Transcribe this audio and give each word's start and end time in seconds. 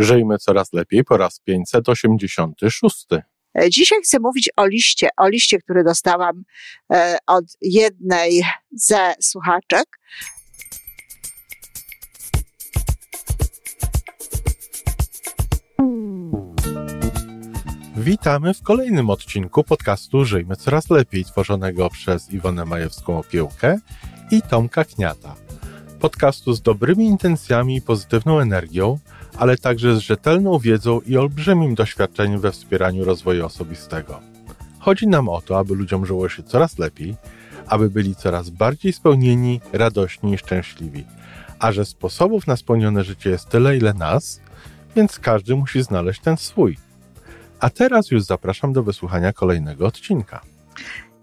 Żyjmy 0.00 0.38
coraz 0.38 0.72
lepiej 0.72 1.04
po 1.04 1.16
raz 1.16 1.40
586. 1.40 3.06
E, 3.58 3.70
Dzisiaj 3.70 3.98
chcę 4.02 4.18
mówić 4.20 4.50
o 4.56 4.66
liście, 4.66 5.08
o 5.16 5.28
liście, 5.28 5.58
który 5.58 5.84
dostałam 5.84 6.42
e, 6.92 7.18
od 7.26 7.44
jednej 7.60 8.42
ze 8.72 9.14
słuchaczek. 9.20 9.84
Witamy 17.96 18.54
w 18.54 18.62
kolejnym 18.62 19.10
odcinku 19.10 19.64
podcastu 19.64 20.24
Żyjmy 20.24 20.56
Coraz 20.56 20.90
Lepiej, 20.90 21.24
tworzonego 21.24 21.90
przez 21.90 22.30
Iwonę 22.30 22.64
Majewską 22.64 23.18
Opiełkę 23.18 23.78
i 24.30 24.42
Tomka 24.42 24.84
Kniata. 24.84 25.34
Podcastu 26.00 26.52
z 26.52 26.62
dobrymi 26.62 27.06
intencjami 27.06 27.76
i 27.76 27.82
pozytywną 27.82 28.40
energią, 28.40 28.98
ale 29.40 29.56
także 29.56 29.96
z 29.96 29.98
rzetelną 29.98 30.58
wiedzą 30.58 31.00
i 31.00 31.16
olbrzymim 31.16 31.74
doświadczeniem 31.74 32.40
we 32.40 32.52
wspieraniu 32.52 33.04
rozwoju 33.04 33.46
osobistego. 33.46 34.20
Chodzi 34.78 35.06
nam 35.06 35.28
o 35.28 35.40
to, 35.40 35.58
aby 35.58 35.74
ludziom 35.74 36.06
żyło 36.06 36.28
się 36.28 36.42
coraz 36.42 36.78
lepiej, 36.78 37.16
aby 37.66 37.90
byli 37.90 38.16
coraz 38.16 38.50
bardziej 38.50 38.92
spełnieni, 38.92 39.60
radośni 39.72 40.32
i 40.32 40.38
szczęśliwi. 40.38 41.04
A 41.58 41.72
że 41.72 41.84
sposobów 41.84 42.46
na 42.46 42.56
spełnione 42.56 43.04
życie 43.04 43.30
jest 43.30 43.48
tyle, 43.48 43.76
ile 43.76 43.94
nas, 43.94 44.40
więc 44.96 45.18
każdy 45.18 45.56
musi 45.56 45.82
znaleźć 45.82 46.20
ten 46.20 46.36
swój. 46.36 46.76
A 47.60 47.70
teraz 47.70 48.10
już 48.10 48.22
zapraszam 48.22 48.72
do 48.72 48.82
wysłuchania 48.82 49.32
kolejnego 49.32 49.86
odcinka. 49.86 50.40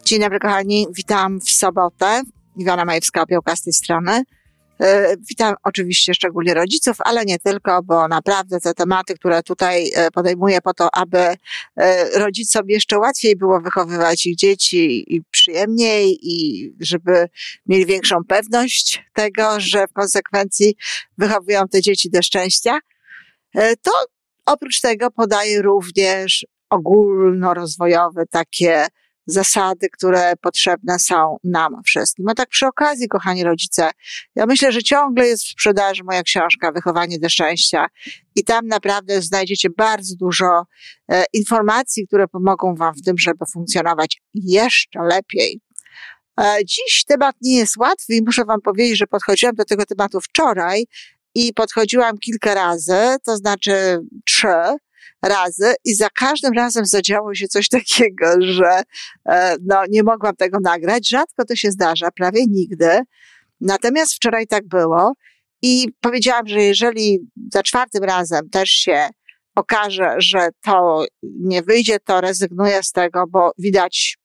Dzień 0.06 0.22
dobry, 0.22 0.40
kochani. 0.40 0.88
Witam 0.96 1.40
w 1.40 1.50
sobotę. 1.50 2.22
Iwona 2.56 2.86
Majewska-Opiełka 2.86 3.56
z 3.56 3.62
tej 3.62 3.74
strony. 3.74 4.24
E, 4.80 5.16
Witam 5.30 5.56
oczywiście 5.64 6.14
szczególnie 6.14 6.54
rodziców, 6.54 6.98
ale 7.00 7.26
nie 7.26 7.40
tylko, 7.40 7.84
bo 7.84 8.08
naprawdę 8.08 8.60
te 8.60 8.74
tematy, 8.74 9.16
które 9.16 9.44
tutaj 9.44 9.92
e, 9.96 10.12
podejmuję 10.12 10.62
po 10.62 10.74
to, 10.74 10.90
aby 10.94 11.18
e, 11.18 12.20
rodzicom 12.20 12.70
jeszcze 12.70 12.98
łatwiej 12.98 13.36
było 13.36 13.62
wychowywać 13.62 14.26
ich 14.26 14.36
dzieci 14.36 15.16
i 15.16 15.22
przyjemniej 15.32 16.18
i 16.22 16.74
żeby 16.80 17.30
mieli 17.66 17.86
większą 17.86 18.24
pewność 18.28 19.04
tego, 19.14 19.60
że 19.60 19.88
w 19.88 19.94
konsekwencji 19.94 20.76
wychowują 21.18 21.68
te 21.68 21.82
dzieci 21.82 22.10
do 22.10 22.22
szczęścia, 22.22 22.80
to 23.56 23.92
oprócz 24.46 24.82
tego 24.82 25.12
podaję 25.12 25.62
również 25.62 26.46
ogólnorozwojowe 26.70 28.26
takie 28.26 28.88
zasady, 29.28 29.90
które 29.90 30.34
potrzebne 30.42 31.00
są 31.00 31.38
nam 31.44 31.82
wszystkim. 31.86 32.30
A 32.30 32.34
tak 32.34 32.50
przy 32.50 32.68
okazji, 32.68 33.08
kochani 33.08 33.44
rodzice, 33.44 33.90
ja 34.36 34.46
myślę, 34.46 34.72
że 34.72 34.84
ciągle 34.84 35.28
jest 35.28 35.44
w 35.44 35.50
sprzedaży 35.50 36.04
moja 36.04 36.24
książka 36.24 36.72
Wychowanie 36.72 37.20
do 37.20 37.30
Szczęścia 37.30 37.88
i 38.36 38.44
tam 38.44 38.68
naprawdę 38.68 39.22
znajdziecie 39.22 39.70
bardzo 39.70 40.16
dużo 40.16 40.64
e, 41.12 41.24
informacji, 41.34 42.08
które 42.08 42.28
pomogą 42.28 42.76
Wam 42.76 42.94
w 42.94 43.02
tym, 43.02 43.18
żeby 43.18 43.46
funkcjonować 43.54 44.22
jeszcze 44.34 45.00
lepiej. 45.00 45.62
E, 46.40 46.58
dziś 46.66 47.04
temat 47.08 47.36
nie 47.42 47.58
jest 47.58 47.78
łatwy 47.78 48.14
i 48.14 48.22
muszę 48.26 48.46
Wam 48.46 48.62
powiedzieć, 48.62 48.98
że 48.98 49.08
podchodziłam 49.08 49.56
do 49.56 49.66
tego 49.66 49.86
tematu 49.86 50.22
wczoraj 50.22 50.86
i 51.36 51.54
podchodziłam 51.54 52.18
kilka 52.18 52.54
razy, 52.54 53.18
to 53.26 53.38
znaczy 53.38 54.00
trzy, 54.26 54.78
razy 55.28 55.74
i 55.86 55.94
za 55.96 56.10
każdym 56.10 56.54
razem 56.54 56.86
zadziało 56.86 57.36
się 57.36 57.48
coś 57.48 57.70
takiego, 57.70 58.26
że 58.40 58.82
e, 59.30 59.56
no, 59.66 59.84
nie 59.90 60.04
mogłam 60.04 60.36
tego 60.36 60.58
nagrać. 60.64 61.10
Rzadko 61.10 61.46
to 61.46 61.56
się 61.56 61.72
zdarza, 61.72 62.12
prawie 62.12 62.46
nigdy. 62.48 63.00
Natomiast 63.62 64.14
wczoraj 64.14 64.48
tak 64.48 64.68
było 64.68 65.14
i 65.62 65.88
powiedziałam, 66.02 66.48
że 66.48 66.62
jeżeli 66.62 67.20
za 67.54 67.64
czwartym 67.64 68.04
razem 68.04 68.50
też 68.50 68.70
się 68.70 69.10
okaże, 69.56 70.16
że 70.18 70.50
to 70.64 71.06
nie 71.24 71.62
wyjdzie, 71.62 72.00
to 72.00 72.22
rezygnuję 72.22 72.84
z 72.84 72.92
tego, 72.92 73.24
bo 73.30 73.52
widać 73.58 74.18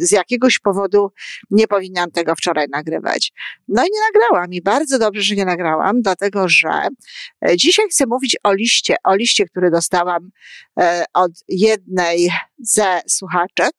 z 0.00 0.10
jakiegoś 0.10 0.58
powodu 0.58 1.12
nie 1.50 1.66
powinnam 1.66 2.10
tego 2.10 2.34
wczoraj 2.34 2.66
nagrywać. 2.68 3.32
No 3.68 3.82
i 3.82 3.88
nie 3.92 4.00
nagrałam 4.12 4.52
i 4.52 4.62
bardzo 4.62 4.98
dobrze, 4.98 5.22
że 5.22 5.34
nie 5.34 5.44
nagrałam, 5.44 6.02
dlatego 6.02 6.48
że 6.48 6.88
e, 7.48 7.56
dzisiaj 7.56 7.86
chcę 7.90 8.06
mówić 8.06 8.36
o 8.42 8.52
liście, 8.52 8.96
o 9.04 9.14
liście, 9.14 9.46
który 9.46 9.70
dostałam 9.70 10.30
e, 10.80 11.04
od 11.14 11.32
jednej 11.48 12.30
ze 12.58 13.00
słuchaczek. 13.08 13.72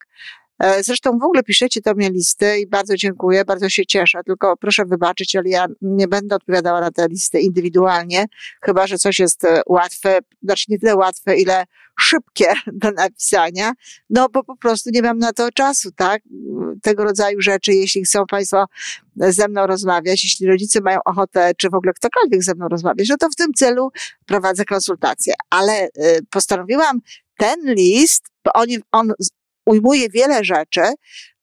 E, 0.61 0.83
zresztą 0.83 1.19
w 1.19 1.23
ogóle 1.23 1.44
piszecie 1.44 1.81
do 1.81 1.94
mnie 1.94 2.09
listy 2.09 2.59
i 2.59 2.67
bardzo 2.67 2.95
dziękuję, 2.95 3.45
bardzo 3.45 3.69
się 3.69 3.85
cieszę, 3.85 4.19
tylko 4.25 4.57
proszę 4.57 4.85
wybaczyć, 4.85 5.35
ale 5.35 5.49
ja 5.49 5.66
nie 5.81 6.07
będę 6.07 6.35
odpowiadała 6.35 6.81
na 6.81 6.91
te 6.91 7.07
listy 7.07 7.39
indywidualnie, 7.39 8.25
chyba 8.61 8.88
że 8.88 8.97
coś 8.97 9.19
jest 9.19 9.41
łatwe, 9.67 10.19
znaczy 10.44 10.66
nie 10.67 10.79
tyle 10.79 10.95
łatwe, 10.95 11.38
ile 11.38 11.66
szybkie 11.99 12.53
do 12.81 12.91
napisania, 12.91 13.72
no 14.09 14.29
bo 14.29 14.44
po 14.44 14.55
prostu 14.55 14.89
nie 14.94 15.01
mam 15.01 15.17
na 15.17 15.33
to 15.33 15.51
czasu, 15.51 15.91
tak? 15.91 16.22
Tego 16.81 17.03
rodzaju 17.03 17.41
rzeczy, 17.41 17.73
jeśli 17.73 18.03
chcą 18.03 18.25
Państwo 18.25 18.66
ze 19.16 19.47
mną 19.47 19.67
rozmawiać, 19.67 20.23
jeśli 20.23 20.47
rodzice 20.47 20.81
mają 20.81 20.99
ochotę, 21.05 21.51
czy 21.57 21.69
w 21.69 21.73
ogóle 21.75 21.93
ktokolwiek 21.93 22.43
ze 22.43 22.55
mną 22.55 22.67
rozmawiać, 22.67 23.09
no 23.09 23.17
to 23.17 23.29
w 23.29 23.35
tym 23.35 23.53
celu 23.53 23.91
prowadzę 24.25 24.66
konsultacje. 24.66 25.33
Ale 25.49 25.85
y, 25.88 25.89
postanowiłam 26.29 26.99
ten 27.38 27.73
list, 27.73 28.23
bo 28.43 28.51
on, 28.53 28.67
on 28.91 29.13
ujmuje 29.66 30.09
wiele 30.09 30.44
rzeczy, 30.44 30.81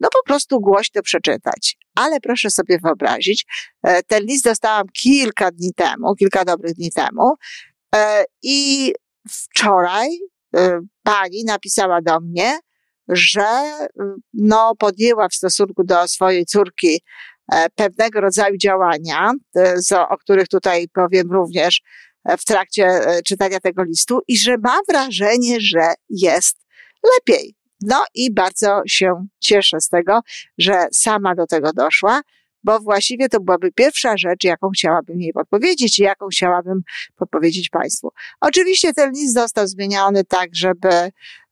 no 0.00 0.08
po 0.12 0.22
prostu 0.26 0.60
głośno 0.60 1.02
przeczytać. 1.02 1.76
Ale 1.94 2.20
proszę 2.20 2.50
sobie 2.50 2.78
wyobrazić, 2.84 3.44
e, 3.82 4.02
ten 4.02 4.24
list 4.24 4.44
dostałam 4.44 4.86
kilka 4.92 5.50
dni 5.50 5.74
temu, 5.74 6.14
kilka 6.14 6.44
dobrych 6.44 6.74
dni 6.74 6.92
temu 6.92 7.34
e, 7.94 8.24
i 8.42 8.92
wczoraj 9.30 10.08
e, 10.56 10.80
pani 11.02 11.44
napisała 11.44 12.00
do 12.02 12.20
mnie, 12.20 12.58
że 13.08 13.46
no, 14.32 14.74
podjęła 14.78 15.28
w 15.28 15.34
stosunku 15.34 15.84
do 15.84 16.08
swojej 16.08 16.46
córki 16.46 17.02
pewnego 17.74 18.20
rodzaju 18.20 18.56
działania, 18.56 19.32
o 20.08 20.16
których 20.16 20.48
tutaj 20.48 20.88
powiem 20.94 21.32
również 21.32 21.80
w 22.38 22.44
trakcie 22.44 23.00
czytania 23.26 23.60
tego 23.60 23.82
listu 23.82 24.20
i 24.28 24.38
że 24.38 24.58
ma 24.58 24.78
wrażenie, 24.88 25.60
że 25.60 25.94
jest 26.08 26.56
lepiej. 27.16 27.57
No 27.80 28.04
i 28.14 28.34
bardzo 28.34 28.82
się 28.86 29.26
cieszę 29.40 29.80
z 29.80 29.88
tego, 29.88 30.20
że 30.58 30.86
sama 30.92 31.34
do 31.34 31.46
tego 31.46 31.72
doszła, 31.72 32.20
bo 32.64 32.80
właściwie 32.80 33.28
to 33.28 33.40
byłaby 33.40 33.72
pierwsza 33.72 34.16
rzecz, 34.16 34.44
jaką 34.44 34.70
chciałabym 34.70 35.20
jej 35.20 35.32
podpowiedzieć 35.32 35.98
i 35.98 36.02
jaką 36.02 36.26
chciałabym 36.28 36.82
podpowiedzieć 37.16 37.70
Państwu. 37.70 38.10
Oczywiście 38.40 38.92
ten 38.92 39.12
list 39.12 39.34
został 39.34 39.66
zmieniony 39.66 40.24
tak, 40.24 40.48
żeby 40.52 40.88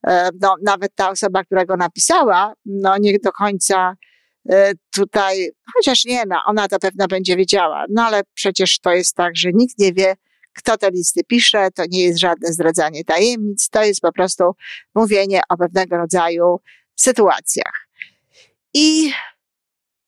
e, 0.07 0.29
no, 0.41 0.55
nawet 0.63 0.95
ta 0.95 1.09
osoba, 1.09 1.43
która 1.43 1.65
go 1.65 1.77
napisała, 1.77 2.53
no 2.65 2.97
nie 2.97 3.19
do 3.19 3.31
końca 3.31 3.95
e, 4.49 4.71
tutaj, 4.93 5.49
chociaż 5.75 6.05
nie, 6.05 6.23
no, 6.27 6.35
ona 6.45 6.67
to 6.67 6.79
pewno 6.79 7.07
będzie 7.07 7.35
wiedziała, 7.35 7.85
no 7.89 8.03
ale 8.03 8.21
przecież 8.33 8.79
to 8.79 8.91
jest 8.91 9.15
tak, 9.15 9.35
że 9.35 9.49
nikt 9.53 9.79
nie 9.79 9.93
wie, 9.93 10.15
kto 10.57 10.77
te 10.77 10.91
listy 10.91 11.23
pisze, 11.23 11.71
to 11.71 11.83
nie 11.89 12.03
jest 12.03 12.19
żadne 12.19 12.53
zdradzanie 12.53 13.03
tajemnic, 13.03 13.69
to 13.69 13.83
jest 13.83 14.01
po 14.01 14.11
prostu 14.11 14.43
mówienie 14.95 15.41
o 15.49 15.57
pewnego 15.57 15.97
rodzaju 15.97 16.59
sytuacjach. 16.95 17.87
I 18.73 19.11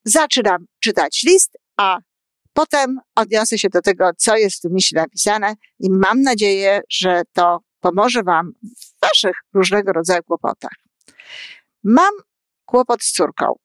zaczynam 0.05 0.65
czytać 0.79 1.23
list, 1.23 1.57
a 1.77 1.97
potem 2.53 2.99
odniosę 3.15 3.57
się 3.57 3.69
do 3.69 3.81
tego, 3.81 4.11
co 4.17 4.37
jest 4.37 4.57
w 4.57 4.61
tym 4.61 4.73
liście 4.73 4.95
napisane 4.95 5.53
i 5.79 5.89
mam 5.89 6.21
nadzieję, 6.21 6.81
że 6.89 7.21
to 7.33 7.59
pomoże 7.79 8.23
Wam 8.23 8.51
w 8.63 9.01
Waszych 9.01 9.35
różnego 9.53 9.93
rodzaju 9.93 10.23
kłopotach. 10.23 10.75
Mam 11.83 12.13
kłopot 12.65 13.03
z 13.03 13.11
córką. 13.11 13.55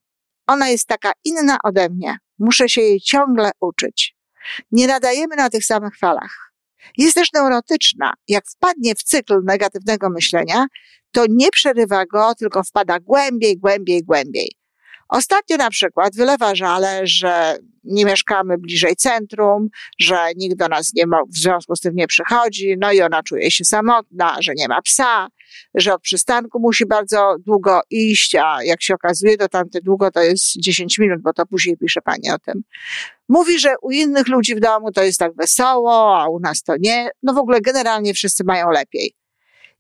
Ona 0.47 0.69
jest 0.69 0.87
taka 0.87 1.13
inna 1.25 1.59
ode 1.65 1.89
mnie. 1.89 2.17
Muszę 2.39 2.69
się 2.69 2.81
jej 2.81 3.01
ciągle 3.01 3.51
uczyć. 3.61 4.17
Nie 4.73 4.87
nadajemy 4.87 5.37
na 5.37 5.51
tych 5.51 5.65
samych 5.65 5.99
falach. 5.99 6.54
Jest 6.99 7.15
też 7.15 7.33
neurotyczna. 7.33 8.13
Jak 8.29 8.45
wpadnie 8.49 8.95
w 8.95 9.03
cykl 9.03 9.41
negatywnego 9.45 10.11
myślenia, 10.11 10.67
to 11.13 11.25
nie 11.29 11.51
przerywa 11.51 12.07
go, 12.07 12.35
tylko 12.35 12.63
wpada 12.63 13.01
głębiej, 13.01 13.59
głębiej, 13.59 14.03
głębiej. 14.03 14.51
Ostatnio 15.09 15.57
na 15.57 15.71
przykład 15.71 16.17
wylewa 16.17 16.55
żale, 16.55 17.01
że 17.07 17.57
nie 17.85 18.05
mieszkamy 18.05 18.59
bliżej 18.59 18.97
centrum, 18.97 19.69
że 19.99 20.17
nikt 20.37 20.57
do 20.57 20.69
nas 20.69 20.95
nie 20.95 21.07
ma, 21.07 21.17
w 21.35 21.39
związku 21.39 21.77
z 21.77 21.81
tym 21.81 21.95
nie 21.95 22.07
przychodzi, 22.07 22.75
no 22.79 22.93
i 22.93 23.03
ona 23.03 23.23
czuje 23.23 23.51
się 23.51 23.65
samotna, 23.65 24.37
że 24.41 24.53
nie 24.57 24.69
ma 24.69 24.83
psa, 24.83 25.29
że 25.75 25.95
od 25.95 26.03
przystanku 26.03 26.61
musi 26.61 26.87
bardzo 26.87 27.37
długo 27.47 27.81
iść, 27.91 28.35
a 28.35 28.65
jak 28.65 28.83
się 28.83 28.95
okazuje, 28.95 29.37
to 29.37 29.49
tamte 29.49 29.81
długo 29.81 30.11
to 30.11 30.23
jest 30.23 30.45
10 30.57 30.99
minut, 30.99 31.23
bo 31.23 31.33
to 31.33 31.47
później 31.47 31.77
pisze 31.77 32.01
pani 32.01 32.31
o 32.31 32.39
tym. 32.39 32.63
Mówi, 33.29 33.59
że 33.59 33.75
u 33.83 33.91
innych 33.91 34.29
ludzi 34.29 34.55
w 34.55 34.61
domu 34.61 34.93
to 34.93 35.03
jest 35.03 35.19
tak 35.19 35.37
wesoło, 35.37 36.19
a 36.21 36.29
u 36.29 36.41
nas 36.41 36.63
to 36.63 36.75
nie. 36.81 37.11
No 37.23 37.35
w 37.35 37.39
ogóle 37.39 37.61
generalnie 37.61 38.15
wszyscy 38.15 38.45
mają 38.45 38.71
lepiej. 38.71 39.15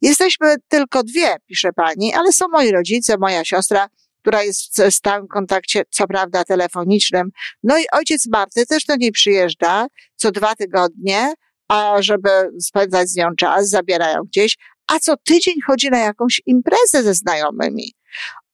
Jesteśmy 0.03 0.56
tylko 0.69 1.03
dwie, 1.03 1.37
pisze 1.47 1.73
pani, 1.73 2.15
ale 2.15 2.32
są 2.32 2.49
moi 2.49 2.70
rodzice, 2.70 3.19
moja 3.19 3.44
siostra, 3.44 3.88
która 4.25 4.43
jest 4.43 4.82
w 4.82 4.94
stałym 4.94 5.29
kontakcie, 5.29 5.82
co 5.91 6.06
prawda 6.06 6.44
telefonicznym. 6.44 7.31
No 7.62 7.79
i 7.79 7.82
ojciec 7.93 8.27
Marty 8.27 8.67
też 8.67 8.85
do 8.85 8.97
niej 8.97 9.12
przyjeżdża 9.12 9.87
co 10.17 10.31
dwa 10.32 10.55
tygodnie, 10.55 11.35
a 11.69 11.97
żeby 12.00 12.29
spędzać 12.61 13.09
z 13.09 13.17
nią 13.17 13.29
czas, 13.38 13.69
zabierają 13.69 14.23
gdzieś, 14.23 14.56
a 14.92 14.98
co 14.98 15.16
tydzień 15.16 15.54
chodzi 15.66 15.90
na 15.90 15.98
jakąś 15.98 16.42
imprezę 16.46 17.02
ze 17.02 17.14
znajomymi. 17.14 17.92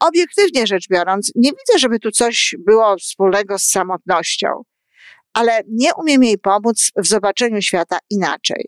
Obiektywnie 0.00 0.66
rzecz 0.66 0.88
biorąc, 0.90 1.32
nie 1.34 1.50
widzę, 1.50 1.78
żeby 1.78 1.98
tu 1.98 2.10
coś 2.10 2.54
było 2.58 2.96
wspólnego 2.96 3.58
z 3.58 3.62
samotnością, 3.62 4.62
ale 5.32 5.60
nie 5.68 5.94
umiem 5.94 6.24
jej 6.24 6.38
pomóc 6.38 6.90
w 6.96 7.06
zobaczeniu 7.06 7.62
świata 7.62 7.98
inaczej. 8.10 8.64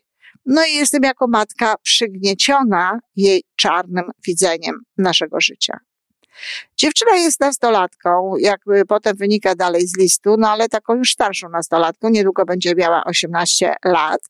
No 0.47 0.67
i 0.67 0.75
jestem 0.75 1.03
jako 1.03 1.27
matka 1.29 1.75
przygnieciona 1.83 2.99
jej 3.17 3.45
czarnym 3.57 4.05
widzeniem 4.27 4.75
naszego 4.99 5.41
życia. 5.41 5.79
Dziewczyna 6.77 7.17
jest 7.17 7.41
nastolatką, 7.41 8.37
jakby 8.39 8.85
potem 8.85 9.17
wynika 9.17 9.55
dalej 9.55 9.87
z 9.87 9.97
listu, 9.99 10.37
no 10.39 10.51
ale 10.51 10.69
taką 10.69 10.95
już 10.95 11.13
starszą 11.13 11.49
nastolatką, 11.49 12.09
niedługo 12.09 12.45
będzie 12.45 12.75
miała 12.75 13.05
18 13.05 13.75
lat. 13.85 14.21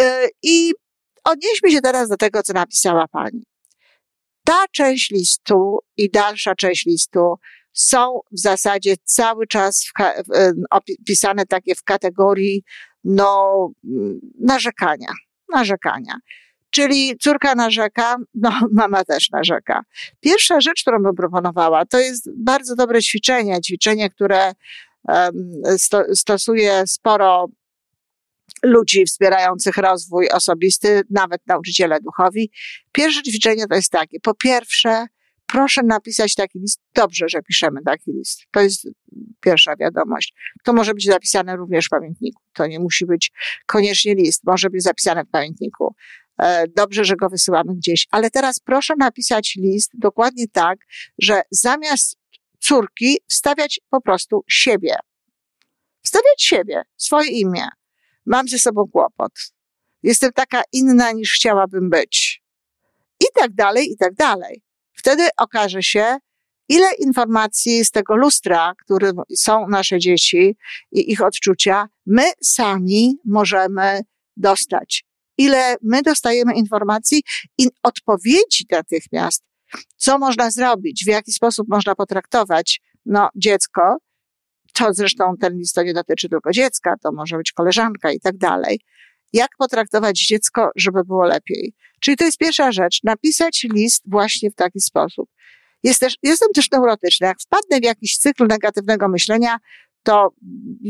Y, 0.00 0.04
I 0.42 0.72
odnieśmy 1.24 1.70
się 1.70 1.80
teraz 1.80 2.08
do 2.08 2.16
tego, 2.16 2.42
co 2.42 2.52
napisała 2.52 3.08
pani. 3.08 3.44
Ta 4.44 4.64
część 4.72 5.10
listu 5.10 5.78
i 5.96 6.10
dalsza 6.10 6.54
część 6.54 6.86
listu 6.86 7.34
są 7.72 8.20
w 8.32 8.40
zasadzie 8.40 8.94
cały 9.04 9.46
czas 9.46 9.86
opisane 10.70 11.46
takie 11.46 11.74
w 11.74 11.82
kategorii 11.82 12.64
no, 13.04 13.70
narzekania. 14.40 15.12
Narzekania. 15.48 16.14
Czyli 16.70 17.16
córka 17.20 17.54
narzeka, 17.54 18.16
no 18.34 18.50
mama 18.72 19.04
też 19.04 19.30
narzeka. 19.30 19.82
Pierwsza 20.20 20.60
rzecz, 20.60 20.82
którą 20.82 21.02
bym 21.02 21.14
proponowała, 21.14 21.86
to 21.86 21.98
jest 21.98 22.30
bardzo 22.36 22.76
dobre 22.76 23.02
ćwiczenie, 23.02 23.60
ćwiczenie, 23.60 24.10
które 24.10 24.52
sto, 25.76 26.02
stosuje 26.14 26.82
sporo 26.86 27.46
ludzi 28.62 29.04
wspierających 29.04 29.76
rozwój 29.76 30.28
osobisty, 30.28 31.02
nawet 31.10 31.40
nauczyciele 31.46 32.00
duchowi. 32.00 32.50
Pierwsze 32.92 33.22
ćwiczenie 33.22 33.66
to 33.66 33.74
jest 33.74 33.90
takie. 33.90 34.20
Po 34.20 34.34
pierwsze, 34.34 35.06
proszę 35.46 35.82
napisać 35.82 36.34
taki 36.34 36.58
list. 36.58 36.80
Dobrze, 36.94 37.28
że 37.28 37.42
piszemy 37.42 37.80
taki 37.86 38.12
list. 38.12 38.40
To 38.50 38.60
jest 38.60 38.88
pierwsza 39.40 39.76
wiadomość. 39.76 40.34
To 40.64 40.72
może 40.72 40.94
być 40.94 41.04
zapisane 41.04 41.56
również 41.56 41.86
w 41.86 41.88
pamiętniku. 41.88 42.42
To 42.52 42.66
nie 42.66 42.78
musi 42.78 43.06
być 43.06 43.32
koniecznie 43.66 44.14
list. 44.14 44.42
Może 44.46 44.70
być 44.70 44.82
zapisane 44.82 45.24
w 45.24 45.30
pamiętniku. 45.30 45.94
E, 46.38 46.68
dobrze, 46.68 47.04
że 47.04 47.16
go 47.16 47.28
wysyłamy 47.28 47.74
gdzieś. 47.74 48.06
Ale 48.10 48.30
teraz 48.30 48.60
proszę 48.60 48.94
napisać 48.98 49.54
list 49.56 49.90
dokładnie 49.94 50.48
tak, 50.48 50.78
że 51.18 51.42
zamiast 51.50 52.16
córki 52.58 53.18
wstawiać 53.28 53.80
po 53.90 54.00
prostu 54.00 54.44
siebie. 54.48 54.96
Wstawiać 56.02 56.42
siebie, 56.42 56.82
swoje 56.96 57.30
imię. 57.30 57.68
Mam 58.26 58.48
ze 58.48 58.58
sobą 58.58 58.88
kłopot. 58.92 59.32
Jestem 60.02 60.32
taka 60.32 60.62
inna 60.72 61.12
niż 61.12 61.32
chciałabym 61.34 61.90
być. 61.90 62.42
I 63.20 63.24
tak 63.34 63.54
dalej, 63.54 63.92
i 63.92 63.96
tak 63.96 64.14
dalej. 64.14 64.62
Wtedy 64.92 65.28
okaże 65.38 65.82
się, 65.82 66.18
ile 66.68 66.86
informacji 66.98 67.84
z 67.84 67.90
tego 67.90 68.16
lustra, 68.16 68.72
którym 68.84 69.16
są 69.36 69.68
nasze 69.68 69.98
dzieci 69.98 70.56
i 70.92 71.12
ich 71.12 71.22
odczucia, 71.22 71.88
my 72.06 72.24
sami 72.42 73.16
możemy 73.24 74.00
dostać 74.36 75.04
ile 75.38 75.76
my 75.82 76.02
dostajemy 76.02 76.54
informacji 76.54 77.22
i 77.58 77.68
odpowiedzi 77.82 78.66
natychmiast, 78.70 79.44
co 79.96 80.18
można 80.18 80.50
zrobić, 80.50 81.04
w 81.04 81.08
jaki 81.08 81.32
sposób 81.32 81.68
można 81.68 81.94
potraktować 81.94 82.80
no, 83.06 83.28
dziecko. 83.36 83.96
To 84.72 84.94
zresztą 84.94 85.34
ten 85.40 85.58
list 85.58 85.74
to 85.74 85.82
nie 85.82 85.94
dotyczy 85.94 86.28
tylko 86.28 86.50
dziecka, 86.50 86.94
to 87.02 87.12
może 87.12 87.36
być 87.36 87.52
koleżanka 87.52 88.12
i 88.12 88.20
tak 88.20 88.36
dalej. 88.36 88.80
Jak 89.32 89.50
potraktować 89.58 90.26
dziecko, 90.26 90.70
żeby 90.76 91.04
było 91.04 91.24
lepiej? 91.24 91.74
Czyli 92.00 92.16
to 92.16 92.24
jest 92.24 92.38
pierwsza 92.38 92.72
rzecz, 92.72 93.00
napisać 93.04 93.66
list 93.72 94.02
właśnie 94.06 94.50
w 94.50 94.54
taki 94.54 94.80
sposób. 94.80 95.28
Jest 95.82 96.00
też, 96.00 96.16
jestem 96.22 96.48
też 96.54 96.70
neurotyczna. 96.70 97.26
Jak 97.26 97.40
wpadnę 97.40 97.80
w 97.80 97.84
jakiś 97.84 98.18
cykl 98.18 98.46
negatywnego 98.46 99.08
myślenia, 99.08 99.56
to 100.02 100.30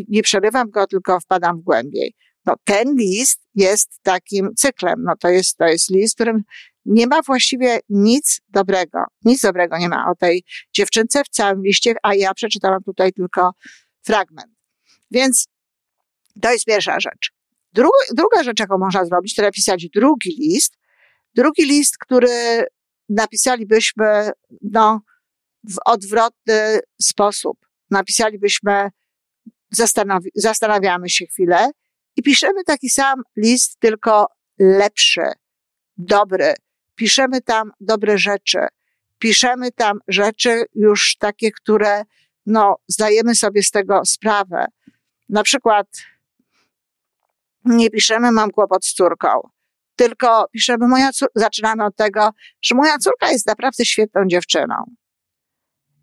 nie 0.08 0.22
przerywam 0.22 0.70
go, 0.70 0.86
tylko 0.86 1.20
wpadam 1.20 1.60
w 1.60 1.62
głębiej. 1.62 2.14
No, 2.46 2.54
ten 2.64 2.96
list 2.96 3.40
jest 3.54 4.00
takim 4.02 4.48
cyklem. 4.56 4.94
No, 5.04 5.12
to 5.20 5.28
jest, 5.28 5.56
to 5.56 5.66
jest 5.66 5.90
list, 5.90 6.14
w 6.14 6.16
którym 6.16 6.42
nie 6.84 7.06
ma 7.06 7.22
właściwie 7.22 7.80
nic 7.88 8.40
dobrego. 8.48 9.04
Nic 9.24 9.40
dobrego 9.40 9.78
nie 9.78 9.88
ma 9.88 10.10
o 10.10 10.14
tej 10.14 10.44
dziewczynce 10.72 11.24
w 11.24 11.28
całym 11.28 11.62
liście, 11.62 11.94
a 12.02 12.14
ja 12.14 12.34
przeczytałam 12.34 12.82
tutaj 12.82 13.12
tylko 13.12 13.52
fragment. 14.02 14.52
Więc 15.10 15.46
to 16.42 16.52
jest 16.52 16.64
pierwsza 16.64 17.00
rzecz. 17.00 17.32
Druga, 17.72 17.98
druga 18.10 18.42
rzecz, 18.42 18.60
jaką 18.60 18.78
można 18.78 19.04
zrobić, 19.04 19.34
to 19.34 19.42
napisać 19.42 19.86
drugi 19.94 20.36
list. 20.40 20.78
Drugi 21.34 21.62
list, 21.62 21.98
który 21.98 22.64
napisalibyśmy, 23.08 24.30
no, 24.62 25.00
w 25.64 25.76
odwrotny 25.84 26.80
sposób. 27.02 27.58
Napisalibyśmy, 27.90 28.90
zastanawi 29.70 30.30
zastanawiamy 30.34 31.10
się 31.10 31.26
chwilę, 31.26 31.70
i 32.16 32.22
piszemy 32.22 32.64
taki 32.64 32.90
sam 32.90 33.22
list, 33.36 33.78
tylko 33.78 34.26
lepszy, 34.58 35.22
dobry. 35.96 36.54
Piszemy 37.02 37.40
tam 37.40 37.70
dobre 37.80 38.18
rzeczy. 38.18 38.58
Piszemy 39.18 39.72
tam 39.72 39.98
rzeczy 40.08 40.64
już 40.74 41.16
takie, 41.16 41.52
które, 41.52 42.02
no, 42.46 42.76
zdajemy 42.88 43.34
sobie 43.34 43.62
z 43.62 43.70
tego 43.70 44.04
sprawę. 44.04 44.66
Na 45.28 45.42
przykład, 45.42 45.86
nie 47.64 47.90
piszemy, 47.90 48.32
mam 48.32 48.50
kłopot 48.50 48.84
z 48.84 48.94
córką, 48.94 49.28
tylko 49.96 50.46
piszemy, 50.52 50.88
moja 50.88 51.12
córka, 51.12 51.40
zaczynamy 51.40 51.84
od 51.84 51.96
tego, 51.96 52.30
że 52.62 52.74
moja 52.74 52.98
córka 52.98 53.30
jest 53.30 53.46
naprawdę 53.46 53.84
świetną 53.84 54.22
dziewczyną. 54.26 54.74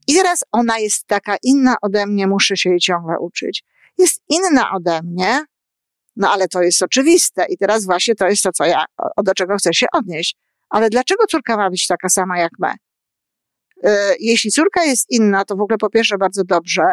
I 0.08 0.14
teraz 0.14 0.44
ona 0.52 0.80
jest 0.80 1.08
taka 1.08 1.36
inna 1.44 1.76
ode 1.82 2.06
mnie, 2.06 2.28
muszę 2.28 2.58
się 2.58 2.70
jej 2.70 2.80
ciągle 2.80 3.20
uczyć. 3.20 3.64
Jest 3.98 4.22
inna 4.30 4.72
ode 4.72 5.02
mnie, 5.04 5.46
no 6.16 6.32
ale 6.32 6.48
to 6.48 6.62
jest 6.62 6.82
oczywiste 6.84 7.46
i 7.50 7.58
teraz 7.58 7.86
właśnie 7.86 8.16
to 8.16 8.28
jest 8.28 8.44
to, 8.44 8.52
co 8.52 8.66
ja, 8.66 8.86
do 9.24 9.34
czego 9.34 9.58
chcę 9.58 9.74
się 9.74 9.86
odnieść. 9.94 10.49
Ale 10.70 10.90
dlaczego 10.90 11.26
córka 11.26 11.58
ma 11.58 11.70
być 11.70 11.88
taka 11.88 12.10
sama 12.10 12.40
jak 12.40 12.52
my? 12.60 12.74
E, 13.84 14.16
jeśli 14.20 14.52
córka 14.52 14.84
jest 14.84 15.12
inna, 15.12 15.46
to 15.46 15.56
w 15.56 15.62
ogóle 15.62 15.78
po 15.78 15.90
pierwsze 15.90 16.18
bardzo 16.18 16.44
dobrze, 16.44 16.84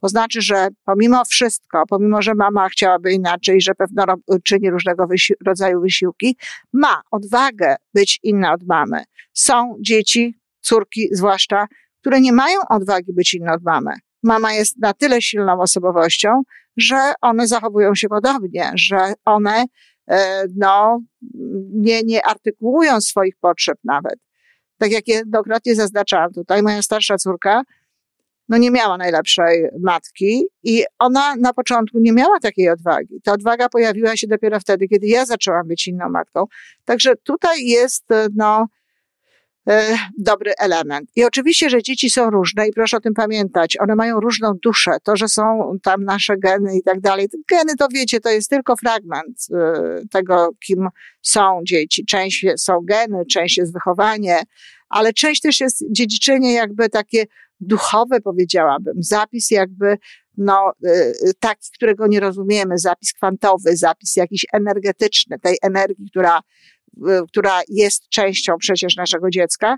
to 0.00 0.08
znaczy, 0.08 0.42
że 0.42 0.68
pomimo 0.84 1.24
wszystko, 1.24 1.82
pomimo, 1.88 2.22
że 2.22 2.34
mama 2.34 2.68
chciałaby 2.68 3.12
inaczej, 3.12 3.60
że 3.60 3.74
pewno 3.74 4.04
czyni 4.44 4.70
różnego 4.70 5.06
wysi 5.06 5.34
rodzaju 5.46 5.80
wysiłki, 5.80 6.36
ma 6.72 7.02
odwagę 7.10 7.76
być 7.94 8.20
inna 8.22 8.52
od 8.52 8.66
mamy. 8.66 9.04
Są 9.32 9.76
dzieci, 9.80 10.34
córki 10.60 11.08
zwłaszcza, 11.12 11.66
które 12.00 12.20
nie 12.20 12.32
mają 12.32 12.60
odwagi 12.68 13.12
być 13.12 13.34
inne 13.34 13.52
od 13.52 13.62
mamy 13.62 13.92
mama 14.26 14.52
jest 14.52 14.78
na 14.78 14.92
tyle 14.92 15.22
silną 15.22 15.60
osobowością, 15.60 16.42
że 16.76 17.12
one 17.20 17.46
zachowują 17.46 17.94
się 17.94 18.08
podobnie, 18.08 18.72
że 18.74 19.12
one 19.24 19.64
no, 20.56 21.00
nie, 21.72 22.02
nie 22.02 22.26
artykułują 22.26 23.00
swoich 23.00 23.36
potrzeb 23.36 23.78
nawet. 23.84 24.16
Tak 24.78 24.92
jak 24.92 25.08
jednokrotnie 25.08 25.74
zaznaczałam 25.74 26.32
tutaj, 26.32 26.62
moja 26.62 26.82
starsza 26.82 27.16
córka 27.16 27.62
no 28.48 28.56
nie 28.56 28.70
miała 28.70 28.96
najlepszej 28.96 29.68
matki 29.80 30.46
i 30.62 30.84
ona 30.98 31.36
na 31.36 31.52
początku 31.52 31.98
nie 31.98 32.12
miała 32.12 32.40
takiej 32.40 32.68
odwagi. 32.70 33.20
Ta 33.24 33.32
odwaga 33.32 33.68
pojawiła 33.68 34.16
się 34.16 34.26
dopiero 34.26 34.60
wtedy, 34.60 34.88
kiedy 34.88 35.06
ja 35.06 35.26
zaczęłam 35.26 35.68
być 35.68 35.88
inną 35.88 36.08
matką. 36.08 36.44
Także 36.84 37.16
tutaj 37.16 37.66
jest 37.66 38.04
no, 38.34 38.66
E, 38.66 38.85
dobry 40.18 40.52
element. 40.58 41.10
I 41.16 41.24
oczywiście, 41.24 41.70
że 41.70 41.82
dzieci 41.82 42.10
są 42.10 42.30
różne 42.30 42.68
i 42.68 42.72
proszę 42.72 42.96
o 42.96 43.00
tym 43.00 43.14
pamiętać. 43.14 43.76
One 43.80 43.94
mają 43.94 44.20
różną 44.20 44.52
duszę. 44.62 44.90
To, 45.02 45.16
że 45.16 45.28
są 45.28 45.72
tam 45.82 46.04
nasze 46.04 46.36
geny 46.38 46.76
i 46.76 46.82
tak 46.82 47.00
dalej. 47.00 47.28
Geny 47.50 47.76
to 47.76 47.88
wiecie, 47.94 48.20
to 48.20 48.30
jest 48.30 48.50
tylko 48.50 48.76
fragment 48.76 49.46
e, 49.54 50.00
tego, 50.10 50.50
kim 50.66 50.88
są 51.22 51.60
dzieci. 51.66 52.04
Część 52.04 52.46
są 52.56 52.80
geny, 52.84 53.26
część 53.30 53.58
jest 53.58 53.72
wychowanie, 53.72 54.42
ale 54.88 55.12
część 55.12 55.40
też 55.40 55.60
jest 55.60 55.84
dziedziczenie 55.90 56.52
jakby 56.52 56.88
takie 56.88 57.24
duchowe, 57.60 58.20
powiedziałabym. 58.20 58.94
Zapis 58.98 59.50
jakby 59.50 59.98
no, 60.36 60.72
e, 60.84 61.12
taki, 61.40 61.70
którego 61.74 62.06
nie 62.06 62.20
rozumiemy, 62.20 62.78
zapis 62.78 63.12
kwantowy, 63.12 63.76
zapis 63.76 64.16
jakiś 64.16 64.46
energetyczny, 64.52 65.38
tej 65.38 65.56
energii, 65.62 66.10
która 66.10 66.40
która 67.28 67.60
jest 67.68 68.08
częścią 68.08 68.54
przecież 68.58 68.96
naszego 68.96 69.30
dziecka, 69.30 69.76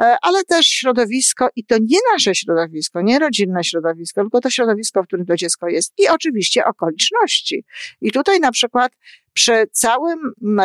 e, 0.00 0.16
ale 0.22 0.44
też 0.44 0.66
środowisko 0.66 1.48
i 1.56 1.64
to 1.64 1.76
nie 1.80 1.98
nasze 2.12 2.34
środowisko, 2.34 3.02
nie 3.02 3.18
rodzinne 3.18 3.64
środowisko, 3.64 4.20
tylko 4.20 4.40
to 4.40 4.50
środowisko, 4.50 5.02
w 5.02 5.06
którym 5.06 5.26
to 5.26 5.36
dziecko 5.36 5.68
jest 5.68 5.92
i 5.98 6.08
oczywiście 6.08 6.64
okoliczności. 6.64 7.64
I 8.00 8.12
tutaj 8.12 8.40
na 8.40 8.52
przykład 8.52 8.92
przy 9.32 9.66
całym, 9.72 10.18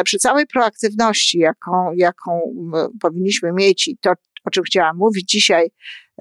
przy 0.04 0.18
całej 0.18 0.48
proaktywności, 0.48 1.40
jaką, 1.40 1.94
jaką 1.96 2.42
powinniśmy 3.02 3.54
mieć 3.54 3.88
i 3.88 3.98
to, 3.98 4.12
o 4.46 4.50
czym 4.50 4.64
chciałam 4.64 4.98
mówić 4.98 5.30
dzisiaj, 5.30 5.72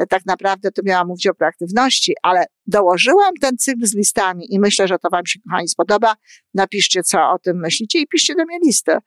tak 0.08 0.26
naprawdę 0.26 0.70
to 0.70 0.82
miałam 0.85 1.06
mówić 1.06 1.26
o 1.26 1.35
proaktywności, 1.35 2.14
ale 2.23 2.44
dołożyłam 2.66 3.35
ten 3.40 3.56
cykl 3.56 3.87
z 3.87 3.94
listami 3.94 4.54
i 4.54 4.61
myślę, 4.61 4.88
że 4.88 4.99
to 4.99 5.08
Wam 5.11 5.26
się, 5.26 5.38
kochani, 5.40 5.68
spodoba. 5.68 6.14
Napiszcie, 6.54 7.02
co 7.02 7.30
o 7.30 7.38
tym 7.38 7.58
myślicie 7.61 8.00
i 8.00 8.06
piszcie 8.06 8.35
do 8.35 8.44
mnie 8.44 8.58
listę. 8.64 8.99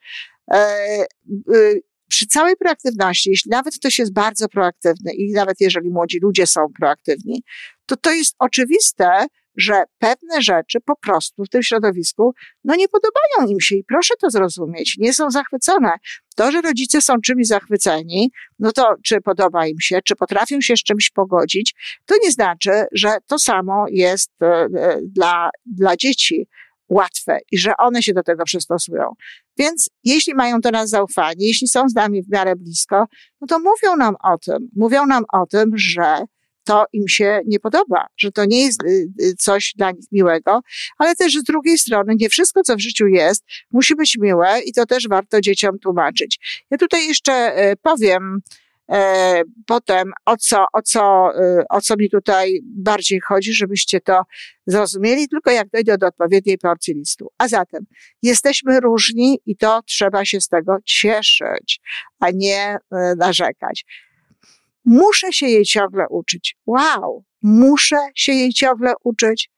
Y, 0.54 1.82
przy 2.08 2.28
całej 2.28 2.56
proaktywności, 2.56 3.30
jeśli 3.30 3.50
nawet 3.52 3.76
ktoś 3.76 4.00
jest 4.00 4.14
bardzo 4.14 4.50
proaktywny 4.50 5.14
i 5.14 5.32
nawet 5.32 5.56
jeżeli 5.60 5.90
młodzi 5.90 6.20
ludzie 6.22 6.48
są 6.48 6.62
proaktywni, 6.80 7.44
to 7.86 7.96
to 7.96 8.12
jest 8.12 8.36
oczywiste, 8.40 9.26
że 9.58 9.84
pewne 9.98 10.42
rzeczy 10.42 10.80
po 10.86 10.96
prostu 10.96 11.44
w 11.44 11.50
tym 11.50 11.64
środowisku 11.64 12.34
no 12.64 12.76
nie 12.76 12.88
podobają 12.88 13.54
im 13.54 13.60
się 13.62 13.76
i 13.76 13.84
proszę 13.84 14.14
to 14.20 14.30
zrozumieć, 14.30 14.96
nie 14.98 15.14
są 15.14 15.32
zachwycone. 15.32 15.92
To, 16.36 16.52
że 16.52 16.62
rodzice 16.62 17.02
są 17.02 17.22
czymś 17.26 17.48
zachwyceni, 17.48 18.32
no 18.60 18.72
to 18.72 18.96
czy 19.04 19.22
podoba 19.22 19.68
im 19.68 19.80
się, 19.80 20.00
czy 20.06 20.16
potrafią 20.16 20.62
się 20.62 20.78
z 20.78 20.84
czymś 20.84 21.10
pogodzić, 21.10 21.76
to 22.06 22.16
nie 22.24 22.32
znaczy, 22.32 22.72
że 22.92 23.18
to 23.28 23.40
samo 23.40 23.86
jest 23.90 24.32
e, 24.42 24.46
e, 24.46 25.00
dla, 25.04 25.50
dla 25.66 25.98
dzieci 25.98 26.48
łatwe 26.92 27.40
i 27.52 27.58
że 27.58 27.78
one 27.78 28.04
się 28.04 28.14
do 28.14 28.24
tego 28.24 28.44
przystosują. 28.44 29.14
Więc 29.58 29.90
jeśli 30.04 30.36
mają 30.36 30.60
do 30.60 30.72
nas 30.72 30.90
zaufanie, 30.90 31.48
jeśli 31.48 31.68
są 31.68 31.90
z 31.90 31.96
nami 31.96 32.24
w 32.24 32.32
miarę 32.32 32.56
blisko, 32.56 33.06
no 33.42 33.48
to 33.48 33.60
mówią 33.60 33.96
nam 33.98 34.16
o 34.24 34.38
tym. 34.38 34.70
Mówią 34.76 35.06
nam 35.06 35.24
o 35.34 35.46
tym, 35.46 35.72
że 35.76 36.26
to 36.64 36.86
im 36.94 37.08
się 37.08 37.42
nie 37.46 37.60
podoba, 37.60 38.08
że 38.18 38.32
to 38.32 38.46
nie 38.46 38.66
jest 38.66 38.84
y, 38.84 39.08
y, 39.22 39.36
coś 39.36 39.74
dla 39.78 39.92
nich 39.92 40.06
miłego, 40.12 40.62
ale 40.98 41.16
też 41.16 41.34
z 41.34 41.44
drugiej 41.44 41.78
strony 41.78 42.14
nie 42.20 42.30
wszystko, 42.30 42.64
co 42.64 42.76
w 42.76 42.80
życiu 42.80 43.08
jest, 43.08 43.44
musi 43.72 43.96
być 43.96 44.18
miłe 44.18 44.62
i 44.66 44.74
to 44.74 44.86
też 44.86 45.08
warto 45.08 45.42
dzieciom 45.42 45.80
tłumaczyć. 45.80 46.64
Ja 46.72 46.78
tutaj 46.78 47.08
jeszcze 47.08 47.34
e, 47.34 47.76
powiem, 47.76 48.42
potem, 49.68 50.12
o 50.26 50.38
co, 50.38 50.66
o, 50.74 50.82
co, 50.82 51.32
e, 51.36 51.64
o 51.70 51.82
co 51.82 51.96
mi 51.98 52.10
tutaj 52.10 52.60
bardziej 52.64 53.20
chodzi, 53.20 53.54
żebyście 53.54 54.02
to 54.02 54.22
zrozumieli, 54.66 55.28
tylko 55.28 55.52
jak 55.52 55.70
dojdę 55.70 55.98
do 55.98 56.08
odpowiedniej 56.08 56.58
porcji 56.58 56.94
listu. 56.94 57.28
A 57.38 57.48
zatem, 57.48 57.86
jesteśmy 58.22 58.80
różni 58.80 59.40
i 59.46 59.58
to 59.58 59.82
trzeba 59.86 60.26
się 60.26 60.42
z 60.42 60.48
tego 60.48 60.78
cieszyć, 60.86 61.82
a 62.20 62.32
nie 62.32 62.78
narzekać. 63.18 63.86
Muszę 64.86 65.34
się 65.34 65.48
jej 65.48 65.66
ciągle 65.66 66.06
uczyć. 66.10 66.58
Wow, 66.66 67.24
muszę 67.42 67.98
się 68.16 68.32
jej 68.32 68.54
ciągle 68.54 68.94
uczyć. 69.04 69.50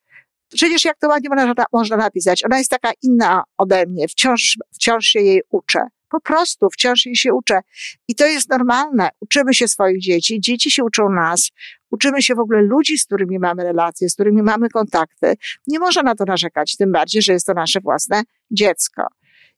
Przecież 0.54 0.86
jak 0.86 0.98
to 1.00 1.08
ładnie 1.08 1.30
można, 1.30 1.66
można 1.72 1.98
napisać, 1.98 2.46
ona 2.46 2.58
jest 2.58 2.70
taka 2.70 2.92
inna 3.02 3.44
ode 3.58 3.86
mnie, 3.86 4.08
wciąż, 4.08 4.58
wciąż 4.74 5.06
się 5.06 5.20
jej 5.20 5.42
uczę. 5.52 5.80
Po 6.10 6.22
prostu 6.22 6.70
wciąż 6.70 7.06
jej 7.06 7.16
się 7.16 7.34
uczę. 7.34 7.60
I 8.08 8.16
to 8.16 8.26
jest 8.26 8.50
normalne. 8.50 9.10
Uczymy 9.20 9.54
się 9.54 9.68
swoich 9.68 10.02
dzieci, 10.02 10.40
dzieci 10.42 10.72
się 10.72 10.84
uczą 10.84 11.10
nas, 11.10 11.52
uczymy 11.92 12.22
się 12.22 12.36
w 12.36 12.40
ogóle 12.40 12.62
ludzi, 12.62 12.98
z 12.98 13.06
którymi 13.06 13.40
mamy 13.40 13.64
relacje, 13.64 14.10
z 14.10 14.14
którymi 14.14 14.42
mamy 14.42 14.70
kontakty. 14.70 15.34
Nie 15.68 15.80
można 15.80 16.04
na 16.04 16.16
to 16.16 16.26
narzekać, 16.26 16.78
tym 16.78 16.92
bardziej, 16.92 17.22
że 17.22 17.34
jest 17.34 17.46
to 17.46 17.54
nasze 17.54 17.80
własne 17.80 18.24
dziecko. 18.52 19.08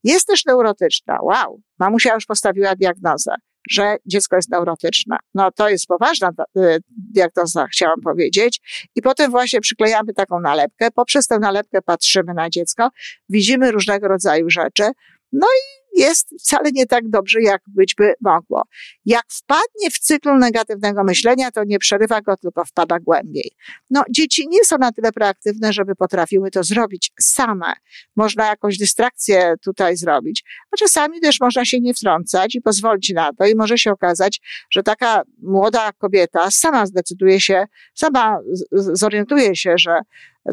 Jest 0.04 0.28
też 0.28 0.46
neurotyczna. 0.46 1.18
Wow, 1.22 1.62
mamusia 1.80 2.14
już 2.14 2.26
postawiła 2.26 2.76
diagnozę 2.76 3.36
że 3.70 3.98
dziecko 4.06 4.36
jest 4.36 4.50
neurotyczne. 4.50 5.18
No 5.34 5.52
to 5.52 5.70
jest 5.70 5.88
poważna 5.88 6.30
y, 6.58 6.78
diagnoza, 7.14 7.68
chciałam 7.68 8.02
powiedzieć. 8.02 8.62
I 8.96 9.02
potem 9.02 9.32
właśnie 9.32 9.62
przyklejamy 9.62 10.14
taką 10.14 10.40
nalepkę. 10.40 10.92
Poprzez 10.92 11.28
tę 11.28 11.40
nalepkę 11.40 11.82
patrzymy 11.82 12.34
na 12.34 12.50
dziecko, 12.50 12.90
widzimy 13.30 13.72
różnego 13.72 14.08
rodzaju 14.08 14.50
rzeczy. 14.50 14.84
No 15.32 15.48
i 15.48 15.85
jest 15.96 16.30
wcale 16.40 16.72
nie 16.72 16.86
tak 16.86 17.10
dobrze, 17.10 17.42
jak 17.42 17.62
być 17.68 17.96
by 17.96 18.14
mogło. 18.22 18.64
Jak 19.06 19.26
wpadnie 19.30 19.92
w 19.92 20.00
cykl 20.00 20.38
negatywnego 20.38 21.04
myślenia, 21.04 21.52
to 21.52 21.64
nie 21.64 21.80
przerywa 21.80 22.22
go, 22.22 22.38
tylko 22.38 22.66
wpada 22.66 23.00
głębiej. 23.00 23.52
No, 23.90 24.04
dzieci 24.10 24.48
nie 24.48 24.66
są 24.66 24.78
na 24.78 24.92
tyle 24.92 25.12
proaktywne, 25.12 25.74
żeby 25.74 25.96
potrafiły 25.96 26.52
to 26.52 26.64
zrobić 26.64 27.12
same. 27.20 27.74
Można 28.16 28.46
jakąś 28.46 28.78
dystrakcję 28.78 29.54
tutaj 29.64 29.98
zrobić, 29.98 30.44
a 30.72 30.78
czasami 30.78 31.22
też 31.22 31.40
można 31.40 31.66
się 31.66 31.80
nie 31.80 31.94
wtrącać 31.94 32.56
i 32.56 32.62
pozwolić 32.62 33.14
na 33.14 33.34
to 33.34 33.46
i 33.46 33.56
może 33.56 33.78
się 33.78 33.92
okazać, 33.92 34.42
że 34.72 34.84
taka 34.84 35.24
młoda 35.42 35.92
kobieta 35.92 36.52
sama 36.52 36.86
zdecyduje 36.86 37.42
się, 37.42 37.66
sama 37.94 38.40
zorientuje 38.72 39.56
się, 39.56 39.74
że 39.78 40.00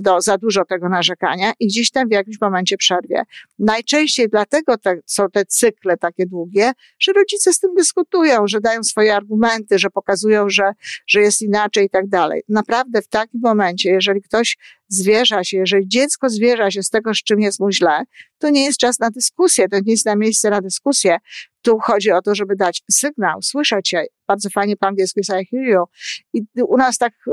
do 0.01 0.21
za 0.21 0.39
dużo 0.39 0.65
tego 0.65 0.89
narzekania 0.89 1.53
i 1.61 1.67
gdzieś 1.67 1.91
tam 1.91 2.09
w 2.09 2.13
jakimś 2.13 2.41
momencie 2.41 2.77
przerwie. 2.77 3.23
Najczęściej 3.59 4.29
dlatego 4.29 4.79
te, 4.79 4.99
są 5.07 5.31
te 5.31 5.45
cykle 5.45 5.97
takie 5.97 6.27
długie, 6.27 6.73
że 6.99 7.13
rodzice 7.13 7.53
z 7.53 7.61
tym 7.61 7.75
dyskutują, 7.75 8.47
że 8.47 8.61
dają 8.61 8.83
swoje 8.83 9.17
argumenty, 9.17 9.79
że 9.79 9.91
pokazują, 9.91 10.49
że, 10.49 10.73
że 11.07 11.21
jest 11.21 11.43
inaczej 11.43 11.87
i 11.87 11.91
tak 11.91 12.09
dalej. 12.09 12.43
Naprawdę 12.49 13.03
w 13.03 13.09
takim 13.09 13.41
momencie, 13.41 13.91
jeżeli 13.91 14.23
ktoś 14.23 14.57
zwierza 14.95 15.45
się, 15.45 15.57
jeżeli 15.57 15.89
dziecko 15.89 16.29
zwierza 16.29 16.71
się 16.71 16.83
z 16.83 16.91
tego, 16.91 17.15
z 17.15 17.23
czym 17.23 17.41
jest 17.41 17.61
mu 17.61 17.71
źle, 17.71 18.05
to 18.39 18.51
nie 18.51 18.65
jest 18.65 18.79
czas 18.79 18.99
na 18.99 19.11
dyskusję, 19.11 19.69
to 19.69 19.77
nie 19.77 19.93
jest 19.93 20.07
na 20.07 20.17
miejsce 20.17 20.51
na 20.51 20.61
dyskusję. 20.61 21.17
Tu 21.63 21.79
chodzi 21.79 22.13
o 22.13 22.23
to, 22.23 22.35
żeby 22.35 22.57
dać 22.57 22.83
sygnał, 22.91 23.43
słyszę 23.43 23.83
cię, 23.83 24.05
bardzo 24.29 24.51
fajnie 24.51 24.77
po 24.77 24.87
angielsku 24.87 25.21
jest 25.21 25.31
I. 25.31 25.85
I 26.33 26.43
u 26.63 26.77
nas 26.77 26.99
tak 26.99 27.13
y, 27.27 27.31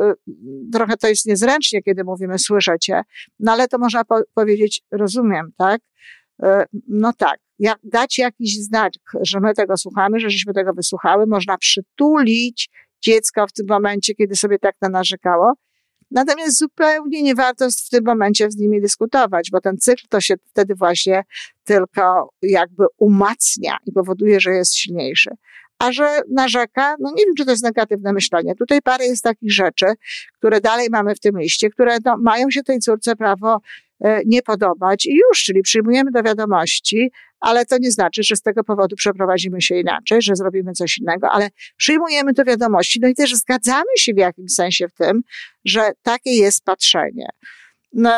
trochę 0.73 0.97
to 0.97 1.07
jest 1.07 1.25
niezręcznie, 1.25 1.81
kiedy 1.81 2.03
mówimy 2.03 2.39
słyszę 2.39 2.79
cię, 2.81 3.01
no 3.39 3.51
ale 3.51 3.67
to 3.67 3.77
można 3.77 4.05
po 4.05 4.21
powiedzieć 4.33 4.81
rozumiem, 4.91 5.51
tak? 5.57 5.81
Y, 6.43 6.47
no 6.87 7.13
tak, 7.13 7.39
jak, 7.59 7.79
dać 7.83 8.17
jakiś 8.17 8.63
znak, 8.63 8.93
że 9.21 9.39
my 9.39 9.53
tego 9.53 9.77
słuchamy, 9.77 10.19
że 10.19 10.29
żeśmy 10.29 10.53
tego 10.53 10.73
wysłuchały, 10.73 11.25
można 11.27 11.57
przytulić 11.57 12.69
dziecko 13.01 13.47
w 13.47 13.53
tym 13.53 13.65
momencie, 13.69 14.15
kiedy 14.15 14.35
sobie 14.35 14.59
tak 14.59 14.75
narzekało 14.89 15.53
Natomiast 16.11 16.57
zupełnie 16.57 17.23
nie 17.23 17.35
warto 17.35 17.67
w 17.69 17.89
tym 17.89 18.05
momencie 18.05 18.51
z 18.51 18.57
nimi 18.57 18.81
dyskutować, 18.81 19.49
bo 19.51 19.61
ten 19.61 19.77
cykl 19.77 20.03
to 20.09 20.21
się 20.21 20.35
wtedy 20.49 20.75
właśnie 20.75 21.23
tylko 21.63 22.29
jakby 22.41 22.85
umacnia 22.97 23.77
i 23.85 23.91
powoduje, 23.91 24.39
że 24.39 24.51
jest 24.51 24.75
silniejszy. 24.75 25.29
A 25.79 25.91
że 25.91 26.21
narzeka, 26.31 26.95
no 26.99 27.11
nie 27.15 27.25
wiem, 27.25 27.35
czy 27.37 27.45
to 27.45 27.51
jest 27.51 27.63
negatywne 27.63 28.13
myślenie. 28.13 28.55
Tutaj 28.55 28.81
parę 28.81 29.05
jest 29.05 29.23
takich 29.23 29.53
rzeczy, 29.53 29.85
które 30.37 30.61
dalej 30.61 30.87
mamy 30.91 31.15
w 31.15 31.19
tym 31.19 31.39
liście, 31.39 31.69
które 31.69 31.97
no, 32.05 32.17
mają 32.17 32.51
się 32.51 32.63
tej 32.63 32.79
córce 32.79 33.15
prawo 33.15 33.61
nie 34.25 34.41
podobać 34.41 35.05
i 35.05 35.15
już, 35.29 35.43
czyli 35.43 35.61
przyjmujemy 35.61 36.11
do 36.11 36.23
wiadomości, 36.23 37.11
ale 37.39 37.65
to 37.65 37.77
nie 37.79 37.91
znaczy, 37.91 38.23
że 38.23 38.35
z 38.35 38.41
tego 38.41 38.63
powodu 38.63 38.95
przeprowadzimy 38.95 39.61
się 39.61 39.75
inaczej, 39.75 40.21
że 40.21 40.35
zrobimy 40.35 40.71
coś 40.71 40.97
innego, 40.97 41.29
ale 41.31 41.49
przyjmujemy 41.77 42.33
do 42.33 42.43
wiadomości, 42.43 42.99
no 43.01 43.07
i 43.07 43.15
też 43.15 43.35
zgadzamy 43.35 43.91
się 43.97 44.13
w 44.13 44.17
jakimś 44.17 44.53
sensie 44.53 44.87
w 44.87 44.93
tym, 44.93 45.21
że 45.65 45.91
takie 46.01 46.31
jest 46.31 46.63
patrzenie. 46.63 47.27
No, 47.93 48.11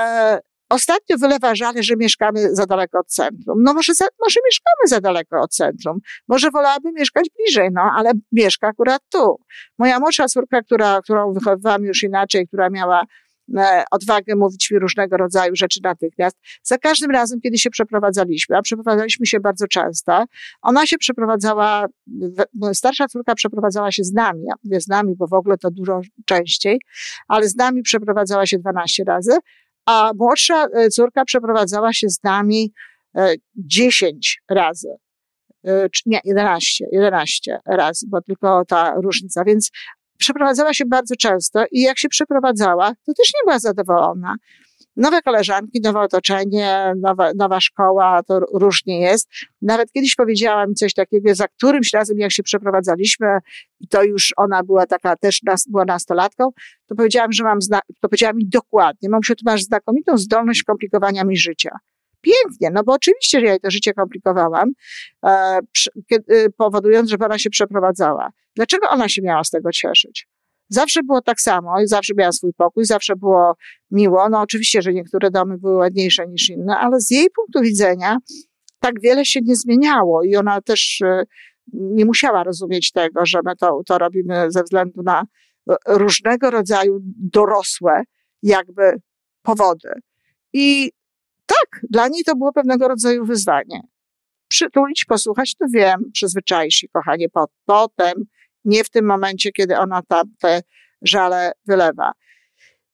ostatnio 0.69 1.17
wylewa 1.17 1.55
żale, 1.55 1.83
że 1.83 1.95
mieszkamy 1.95 2.55
za 2.55 2.65
daleko 2.65 2.99
od 2.99 3.07
centrum. 3.07 3.63
No 3.63 3.73
może, 3.73 3.93
za, 3.93 4.05
może 4.19 4.39
mieszkamy 4.45 4.87
za 4.87 5.01
daleko 5.01 5.41
od 5.41 5.51
centrum. 5.51 5.99
Może 6.27 6.51
wolałabym 6.51 6.93
mieszkać 6.93 7.29
bliżej, 7.37 7.69
no 7.73 7.81
ale 7.95 8.11
mieszka 8.31 8.67
akurat 8.67 9.01
tu. 9.11 9.35
Moja 9.77 9.99
młodsza 9.99 10.27
córka, 10.27 10.61
która, 10.61 11.01
którą 11.01 11.33
wychowywałam 11.33 11.83
już 11.83 12.03
inaczej, 12.03 12.47
która 12.47 12.69
miała 12.69 13.05
E, 13.05 13.30
odwagę 13.91 14.35
mówić 14.35 14.71
mi 14.71 14.79
różnego 14.79 15.17
rodzaju 15.17 15.55
rzeczy 15.55 15.79
natychmiast. 15.83 16.37
Za 16.63 16.77
każdym 16.77 17.11
razem, 17.11 17.41
kiedy 17.41 17.57
się 17.57 17.69
przeprowadzaliśmy, 17.69 18.57
a 18.57 18.61
przeprowadzaliśmy 18.61 19.25
się 19.25 19.39
bardzo 19.39 19.67
często, 19.67 20.25
ona 20.61 20.85
się 20.85 20.97
przeprowadzała, 20.97 21.85
starsza 22.73 23.07
córka 23.07 23.35
przeprowadzała 23.35 23.91
się 23.91 24.03
z 24.03 24.13
nami, 24.13 24.43
ja 24.43 24.53
mówię 24.63 24.81
z 24.81 24.87
nami, 24.87 25.15
bo 25.15 25.27
w 25.27 25.33
ogóle 25.33 25.57
to 25.57 25.71
dużo 25.71 26.01
częściej, 26.25 26.79
ale 27.27 27.47
z 27.47 27.55
nami 27.55 27.81
przeprowadzała 27.81 28.45
się 28.45 28.59
12 28.59 29.03
razy, 29.03 29.31
a 29.85 30.11
młodsza 30.15 30.65
e, 30.65 30.89
córka 30.89 31.25
przeprowadzała 31.25 31.93
się 31.93 32.09
z 32.09 32.23
nami 32.23 32.73
10 33.55 34.41
e, 34.49 34.55
razy 34.55 34.87
nie, 36.05 36.19
11, 36.23 36.85
11 36.91 37.59
razy, 37.65 38.05
bo 38.09 38.21
tylko 38.21 38.65
ta 38.65 38.93
różnica. 38.95 39.43
Więc 39.43 39.71
przeprowadzała 40.21 40.73
się 40.73 40.85
bardzo 40.85 41.15
często 41.15 41.65
i 41.71 41.81
jak 41.81 41.99
się 41.99 42.09
przeprowadzała, 42.09 42.89
to 42.89 43.13
też 43.13 43.31
nie 43.33 43.45
była 43.45 43.59
zadowolona. 43.59 44.35
Nowe 44.95 45.21
koleżanki, 45.21 45.81
nowe 45.83 45.99
otoczenie, 45.99 46.93
nowa, 46.97 47.31
nowa 47.35 47.59
szkoła, 47.59 48.23
to 48.23 48.39
różnie 48.53 49.01
jest. 49.01 49.29
Nawet 49.61 49.91
kiedyś 49.91 50.15
powiedziała 50.15 50.67
mi 50.67 50.75
coś 50.75 50.93
takiego, 50.93 51.35
za 51.35 51.47
którymś 51.47 51.93
razem, 51.93 52.17
jak 52.17 52.31
się 52.31 52.43
przeprowadzaliśmy, 52.43 53.27
to 53.89 54.03
już 54.03 54.33
ona 54.37 54.63
była 54.63 54.85
taka, 54.85 55.15
też 55.15 55.43
nas, 55.43 55.67
była 55.67 55.85
nastolatką, 55.85 56.49
to 56.87 56.95
powiedziałam, 56.95 57.31
że 57.31 57.43
mam, 57.43 57.59
to 58.01 58.09
powiedziała 58.09 58.33
mi 58.33 58.47
dokładnie, 58.47 59.09
mam 59.09 59.23
się 59.23 59.35
tu 59.35 59.43
masz 59.45 59.63
znakomitą 59.63 60.17
zdolność 60.17 60.63
komplikowania 60.63 61.23
mi 61.23 61.37
życia 61.37 61.69
pięknie, 62.21 62.69
no 62.73 62.83
bo 62.83 62.93
oczywiście, 62.93 63.39
że 63.39 63.45
ja 63.45 63.51
jej 63.51 63.59
to 63.59 63.71
życie 63.71 63.93
komplikowałam, 63.93 64.71
e, 65.25 65.59
kiedy, 66.09 66.49
powodując, 66.57 67.09
że 67.09 67.15
ona 67.19 67.39
się 67.39 67.49
przeprowadzała. 67.49 68.31
Dlaczego 68.55 68.89
ona 68.89 69.09
się 69.09 69.21
miała 69.21 69.43
z 69.43 69.49
tego 69.49 69.71
cieszyć? 69.71 70.27
Zawsze 70.69 71.03
było 71.03 71.21
tak 71.21 71.41
samo 71.41 71.75
zawsze 71.83 72.13
miała 72.17 72.31
swój 72.31 72.53
pokój, 72.53 72.85
zawsze 72.85 73.15
było 73.15 73.55
miło. 73.91 74.29
No 74.29 74.41
oczywiście, 74.41 74.81
że 74.81 74.93
niektóre 74.93 75.31
domy 75.31 75.57
były 75.57 75.75
ładniejsze 75.75 76.27
niż 76.27 76.49
inne, 76.49 76.77
ale 76.77 76.99
z 76.99 77.11
jej 77.11 77.27
punktu 77.35 77.61
widzenia 77.61 78.17
tak 78.79 79.01
wiele 79.01 79.25
się 79.25 79.39
nie 79.43 79.55
zmieniało 79.55 80.23
i 80.23 80.35
ona 80.35 80.61
też 80.61 81.01
e, 81.01 81.23
nie 81.73 82.05
musiała 82.05 82.43
rozumieć 82.43 82.91
tego, 82.91 83.25
że 83.25 83.39
my 83.45 83.55
to, 83.55 83.81
to 83.85 83.97
robimy 83.97 84.51
ze 84.51 84.63
względu 84.63 85.03
na 85.03 85.23
różnego 85.87 86.51
rodzaju 86.51 86.99
dorosłe 87.03 88.03
jakby 88.43 88.93
powody. 89.41 89.89
I 90.53 90.91
tak, 91.53 91.81
dla 91.89 92.07
niej 92.07 92.23
to 92.23 92.35
było 92.35 92.53
pewnego 92.53 92.87
rodzaju 92.87 93.25
wyzwanie. 93.25 93.81
Przytulić, 94.47 95.05
posłuchać, 95.05 95.55
to 95.55 95.65
wiem, 95.73 96.11
przyzwyczaisz 96.13 96.75
się, 96.75 96.87
kochanie, 96.87 97.27
potem, 97.65 98.13
nie 98.65 98.83
w 98.83 98.89
tym 98.89 99.05
momencie, 99.05 99.51
kiedy 99.51 99.77
ona 99.77 100.01
tam 100.07 100.23
te 100.39 100.61
żale 101.01 101.51
wylewa. 101.67 102.11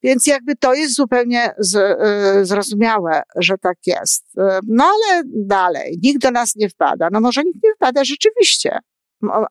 Więc 0.03 0.27
jakby 0.27 0.55
to 0.55 0.73
jest 0.73 0.95
zupełnie 0.95 1.53
z, 1.57 1.75
y, 1.75 2.45
zrozumiałe, 2.45 3.21
że 3.35 3.57
tak 3.57 3.77
jest. 3.85 4.25
Y, 4.37 4.41
no 4.67 4.83
ale 4.83 5.23
dalej, 5.25 5.99
nikt 6.03 6.21
do 6.21 6.31
nas 6.31 6.55
nie 6.55 6.69
wpada. 6.69 7.09
No 7.11 7.21
może 7.21 7.43
nikt 7.43 7.63
nie 7.63 7.75
wpada 7.75 8.03
rzeczywiście. 8.03 8.79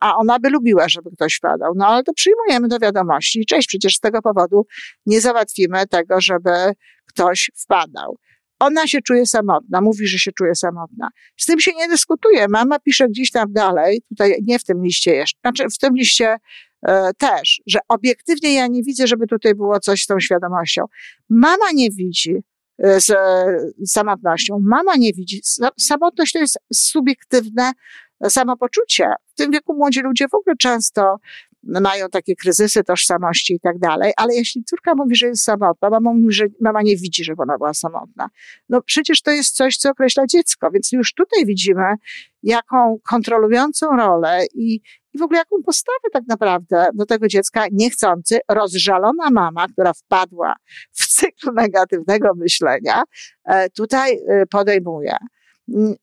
A 0.00 0.16
ona 0.16 0.38
by 0.38 0.50
lubiła, 0.50 0.88
żeby 0.88 1.10
ktoś 1.10 1.34
wpadał. 1.34 1.72
No 1.76 1.86
ale 1.86 2.02
to 2.02 2.12
przyjmujemy 2.12 2.68
do 2.68 2.78
wiadomości. 2.78 3.46
Cześć, 3.46 3.68
przecież 3.68 3.96
z 3.96 4.00
tego 4.00 4.22
powodu 4.22 4.66
nie 5.06 5.20
załatwimy 5.20 5.86
tego, 5.86 6.20
żeby 6.20 6.50
ktoś 7.06 7.50
wpadał. 7.64 8.16
Ona 8.58 8.86
się 8.86 9.02
czuje 9.02 9.26
samotna, 9.26 9.80
mówi, 9.80 10.06
że 10.06 10.18
się 10.18 10.32
czuje 10.32 10.54
samotna. 10.54 11.08
Z 11.36 11.46
tym 11.46 11.60
się 11.60 11.72
nie 11.76 11.88
dyskutuje. 11.88 12.46
Mama 12.48 12.78
pisze 12.78 13.08
gdzieś 13.08 13.30
tam 13.30 13.52
dalej, 13.52 14.02
tutaj 14.08 14.38
nie 14.42 14.58
w 14.58 14.64
tym 14.64 14.84
liście 14.84 15.14
jeszcze, 15.14 15.38
znaczy 15.40 15.64
w 15.74 15.78
tym 15.78 15.94
liście 15.94 16.36
e, 16.82 17.10
też, 17.18 17.62
że 17.66 17.78
obiektywnie 17.88 18.54
ja 18.54 18.66
nie 18.66 18.82
widzę, 18.82 19.06
żeby 19.06 19.26
tutaj 19.26 19.54
było 19.54 19.80
coś 19.80 20.02
z 20.02 20.06
tą 20.06 20.20
świadomością. 20.20 20.84
Mama 21.28 21.72
nie 21.74 21.90
widzi 21.90 22.36
e, 22.78 23.00
z, 23.00 23.06
z 23.78 23.92
samotnością. 23.92 24.58
Mama 24.62 24.96
nie 24.96 25.12
widzi. 25.12 25.40
Samotność 25.78 26.32
to 26.32 26.38
jest 26.38 26.58
subiektywne 26.72 27.72
samopoczucie. 28.28 29.08
W 29.26 29.34
tym 29.34 29.50
wieku 29.50 29.74
młodzi 29.74 30.00
ludzie 30.00 30.28
w 30.28 30.34
ogóle 30.34 30.56
często 30.56 31.16
mają 31.66 32.08
takie 32.08 32.36
kryzysy 32.36 32.84
tożsamości 32.84 33.54
i 33.54 33.60
tak 33.60 33.78
dalej, 33.78 34.12
ale 34.16 34.34
jeśli 34.34 34.64
córka 34.64 34.94
mówi, 34.94 35.16
że 35.16 35.26
jest 35.26 35.42
samotna, 35.42 35.90
mama 35.90 36.12
mówi, 36.12 36.32
że 36.34 36.44
mama 36.60 36.82
nie 36.82 36.96
widzi, 36.96 37.24
żeby 37.24 37.42
ona 37.42 37.58
była 37.58 37.74
samotna. 37.74 38.28
No 38.68 38.82
przecież 38.82 39.22
to 39.22 39.30
jest 39.30 39.56
coś, 39.56 39.76
co 39.76 39.90
określa 39.90 40.26
dziecko, 40.26 40.70
więc 40.70 40.92
już 40.92 41.14
tutaj 41.14 41.46
widzimy, 41.46 41.94
jaką 42.42 42.98
kontrolującą 43.08 43.96
rolę 43.96 44.46
i, 44.54 44.80
i 45.12 45.18
w 45.18 45.22
ogóle 45.22 45.38
jaką 45.38 45.62
postawę 45.62 46.10
tak 46.12 46.24
naprawdę 46.28 46.86
do 46.94 47.06
tego 47.06 47.28
dziecka 47.28 47.64
niechcący, 47.72 48.38
rozżalona 48.48 49.30
mama, 49.30 49.66
która 49.68 49.92
wpadła 49.92 50.54
w 50.92 51.06
cykl 51.06 51.52
negatywnego 51.62 52.34
myślenia, 52.34 53.02
e, 53.44 53.70
tutaj 53.70 54.18
e, 54.28 54.46
podejmuje. 54.46 55.16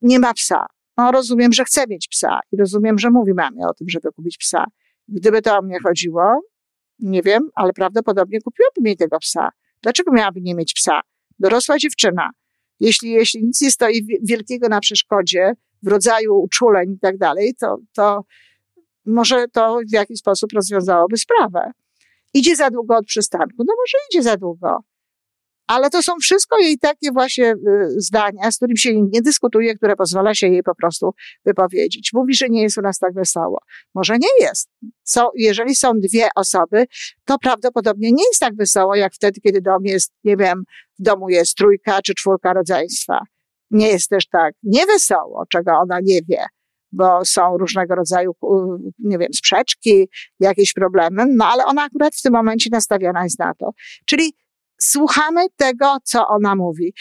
Nie 0.02 0.20
ma 0.20 0.34
psa. 0.34 0.66
No, 0.98 1.12
rozumiem, 1.12 1.54
że 1.54 1.66
chce 1.66 1.88
mieć 1.88 2.08
psa 2.08 2.40
i 2.52 2.58
rozumiem, 2.58 3.00
że 3.00 3.10
mówi 3.10 3.34
mamie 3.34 3.68
o 3.68 3.74
tym, 3.74 3.90
żeby 3.90 4.12
kupić 4.12 4.38
psa. 4.38 4.66
Gdyby 5.08 5.42
to 5.42 5.58
o 5.58 5.62
mnie 5.62 5.80
chodziło, 5.84 6.42
nie 7.00 7.22
wiem, 7.22 7.50
ale 7.56 7.74
prawdopodobnie 7.74 8.42
kupiłabym 8.42 8.86
jej 8.86 8.98
tego 8.98 9.20
psa. 9.20 9.50
Dlaczego 9.82 10.12
miałaby 10.12 10.42
nie 10.42 10.56
mieć 10.56 10.74
psa? 10.74 11.02
Dorosła 11.40 11.78
dziewczyna. 11.78 12.30
Jeśli, 12.80 13.12
jeśli 13.12 13.44
nic 13.44 13.62
nie 13.62 13.72
stoi 13.72 14.08
wielkiego 14.24 14.70
na 14.70 14.80
przeszkodzie 14.80 15.54
w 15.84 15.88
rodzaju 15.88 16.36
uczuleń 16.36 16.94
i 16.94 17.00
tak 17.00 17.18
dalej, 17.18 17.56
to, 17.60 17.78
to 17.94 18.24
może 19.06 19.48
to 19.48 19.80
w 19.90 19.94
jakiś 19.94 20.20
sposób 20.20 20.54
rozwiązałoby 20.54 21.18
sprawę. 21.18 21.72
Idzie 22.34 22.56
za 22.56 22.70
długo 22.70 22.98
od 22.98 23.06
przystanku. 23.06 23.56
No 23.58 23.74
może 23.78 23.98
idzie 24.12 24.24
za 24.24 24.38
długo. 24.38 24.84
Ale 25.68 25.90
to 25.90 26.04
są 26.04 26.14
wszystko 26.22 26.60
jej 26.60 26.78
takie 26.78 27.12
właśnie 27.12 27.52
y, 27.52 27.56
zdania, 27.98 28.52
z 28.52 28.56
którymi 28.56 28.78
się 28.78 29.02
nie 29.02 29.22
dyskutuje, 29.22 29.76
które 29.76 29.96
pozwala 29.96 30.36
się 30.36 30.48
jej 30.48 30.64
po 30.64 30.76
prostu 30.76 31.14
wypowiedzieć. 31.46 32.10
Mówi, 32.14 32.36
że 32.36 32.50
nie 32.50 32.62
jest 32.62 32.78
u 32.78 32.82
nas 32.82 33.00
tak 33.00 33.14
wesoło. 33.14 33.60
Może 33.96 34.18
nie 34.18 34.46
jest. 34.46 34.70
So, 35.04 35.32
jeżeli 35.36 35.76
są 35.76 35.92
dwie 35.94 36.30
osoby, 36.36 36.86
to 37.26 37.38
prawdopodobnie 37.38 38.12
nie 38.12 38.24
jest 38.28 38.40
tak 38.40 38.56
wesoło, 38.56 38.96
jak 38.96 39.14
wtedy, 39.14 39.42
kiedy 39.42 39.62
dom 39.62 39.86
jest, 39.86 40.12
nie 40.24 40.38
wiem, 40.38 40.64
w 41.00 41.04
domu 41.04 41.30
jest 41.30 41.56
trójka 41.56 42.02
czy 42.02 42.14
czwórka 42.14 42.54
rodzeństwa. 42.54 43.20
Nie 43.72 43.88
jest 43.88 44.10
też 44.10 44.28
tak 44.28 44.56
niewesoło, 44.64 45.44
czego 45.50 45.72
ona 45.72 46.00
nie 46.04 46.22
wie 46.30 46.46
bo 46.94 47.26
są 47.26 47.58
różnego 47.58 47.96
rodzaju, 47.96 48.36
nie 49.00 49.18
wiem, 49.18 49.34
sprzeczki, 49.34 50.10
jakieś 50.40 50.74
problemy, 50.74 51.26
no 51.30 51.46
ale 51.46 51.66
ona 51.66 51.84
akurat 51.84 52.16
w 52.16 52.22
tym 52.22 52.34
momencie 52.34 52.70
nastawiona 52.72 53.24
jest 53.24 53.40
na 53.40 53.54
to. 53.54 53.70
Czyli 54.06 54.34
słuchamy 54.84 55.46
tego, 55.56 55.98
co 56.04 56.28
ona 56.28 56.56
mówi. 56.56 56.94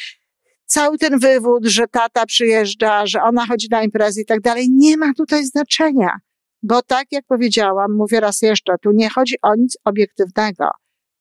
Cały 0.66 0.98
ten 0.98 1.18
wywód, 1.18 1.66
że 1.66 1.88
tata 1.88 2.26
przyjeżdża, 2.26 3.06
że 3.06 3.22
ona 3.22 3.46
chodzi 3.46 3.68
na 3.70 3.82
imprezy 3.82 4.20
i 4.20 4.24
tak 4.24 4.40
dalej, 4.40 4.68
nie 4.70 4.96
ma 4.96 5.12
tutaj 5.14 5.44
znaczenia. 5.44 6.16
Bo 6.62 6.82
tak 6.82 7.06
jak 7.10 7.24
powiedziałam, 7.26 7.96
mówię 7.96 8.20
raz 8.20 8.42
jeszcze, 8.42 8.74
tu 8.82 8.90
nie 8.92 9.10
chodzi 9.10 9.34
o 9.42 9.54
nic 9.54 9.76
obiektywnego. 9.84 10.70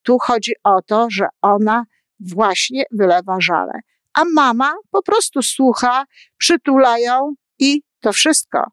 Tu 0.04 0.18
chodzi 0.20 0.52
o 0.64 0.82
to, 0.82 1.08
że 1.10 1.28
ona 1.42 1.86
właśnie 2.20 2.84
wylewa 2.92 3.38
żale. 3.42 3.74
A 4.14 4.24
mama 4.34 4.74
po 4.92 5.04
prostu 5.04 5.42
słucha, 5.42 6.06
przytula 6.38 7.00
ją 7.00 7.34
i 7.60 7.82
to 8.00 8.14
wszystko. 8.14 8.64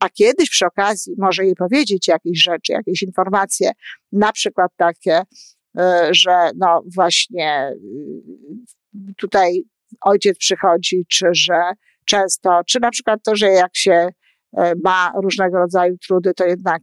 A 0.00 0.08
kiedyś 0.08 0.50
przy 0.50 0.66
okazji 0.66 1.14
może 1.18 1.44
jej 1.44 1.54
powiedzieć 1.54 2.08
jakieś 2.08 2.42
rzeczy, 2.42 2.72
jakieś 2.72 3.02
informacje, 3.02 3.70
na 4.12 4.32
przykład 4.32 4.70
takie, 4.76 5.22
że 6.10 6.50
no 6.56 6.82
właśnie 6.94 7.72
y, 9.10 9.14
tutaj 9.16 9.62
ojciec 10.00 10.38
przychodzi, 10.38 11.06
czy 11.08 11.26
że 11.32 11.72
często, 12.04 12.60
czy 12.66 12.80
na 12.80 12.90
przykład 12.90 13.20
to, 13.24 13.36
że 13.36 13.46
jak 13.46 13.76
się 13.76 14.08
e, 14.56 14.72
ma 14.84 15.12
różnego 15.22 15.58
rodzaju 15.58 15.96
trudy, 15.98 16.34
to 16.34 16.44
jednak 16.44 16.82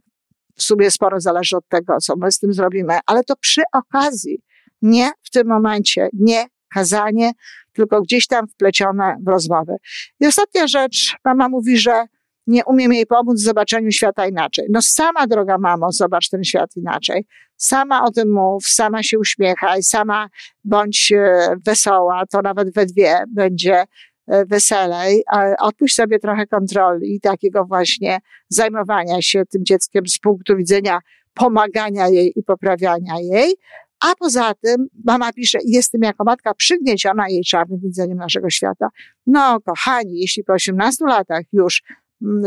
w 0.56 0.62
sumie 0.62 0.90
sporo 0.90 1.20
zależy 1.20 1.56
od 1.56 1.68
tego, 1.68 1.98
co 2.00 2.16
my 2.16 2.32
z 2.32 2.38
tym 2.38 2.52
zrobimy, 2.52 2.98
ale 3.06 3.24
to 3.24 3.34
przy 3.36 3.62
okazji, 3.72 4.38
nie 4.82 5.10
w 5.22 5.30
tym 5.30 5.46
momencie, 5.46 6.08
nie 6.12 6.46
kazanie, 6.74 7.32
tylko 7.72 8.02
gdzieś 8.02 8.26
tam 8.26 8.48
wplecione 8.48 9.16
w 9.26 9.28
rozmowę. 9.28 9.76
I 10.20 10.26
ostatnia 10.26 10.66
rzecz, 10.66 11.16
mama 11.24 11.48
mówi, 11.48 11.78
że 11.78 12.04
nie 12.46 12.64
umiem 12.64 12.92
jej 12.92 13.06
pomóc 13.06 13.40
w 13.40 13.44
zobaczeniu 13.44 13.90
świata 13.90 14.26
inaczej. 14.26 14.66
No 14.70 14.82
sama, 14.82 15.26
droga 15.26 15.58
mamo, 15.58 15.92
zobacz 15.92 16.28
ten 16.28 16.44
świat 16.44 16.76
inaczej. 16.76 17.26
Sama 17.56 18.04
o 18.04 18.10
tym 18.10 18.32
mów, 18.32 18.66
sama 18.66 19.02
się 19.02 19.18
uśmiechaj, 19.18 19.82
sama 19.82 20.28
bądź 20.64 21.12
e, 21.12 21.56
wesoła, 21.66 22.22
to 22.30 22.42
nawet 22.42 22.74
we 22.74 22.86
dwie 22.86 23.24
będzie 23.28 23.84
e, 24.26 24.44
weselej. 24.46 25.22
Odpuść 25.60 25.94
sobie 25.94 26.18
trochę 26.18 26.46
kontroli 26.46 27.14
i 27.14 27.20
takiego 27.20 27.64
właśnie 27.64 28.18
zajmowania 28.48 29.22
się 29.22 29.42
tym 29.46 29.64
dzieckiem 29.64 30.06
z 30.06 30.18
punktu 30.18 30.56
widzenia 30.56 30.98
pomagania 31.34 32.08
jej 32.08 32.32
i 32.36 32.42
poprawiania 32.42 33.14
jej. 33.20 33.54
A 34.00 34.14
poza 34.14 34.54
tym 34.54 34.86
mama 35.04 35.32
pisze, 35.32 35.58
jestem 35.66 36.02
jako 36.02 36.24
matka 36.24 36.54
przygnieciona 36.54 37.28
jej 37.28 37.44
czarnym 37.44 37.80
widzeniem 37.80 38.18
naszego 38.18 38.50
świata. 38.50 38.88
No, 39.26 39.60
kochani, 39.60 40.20
jeśli 40.20 40.44
po 40.44 40.52
18 40.52 41.04
latach 41.04 41.42
już 41.52 41.82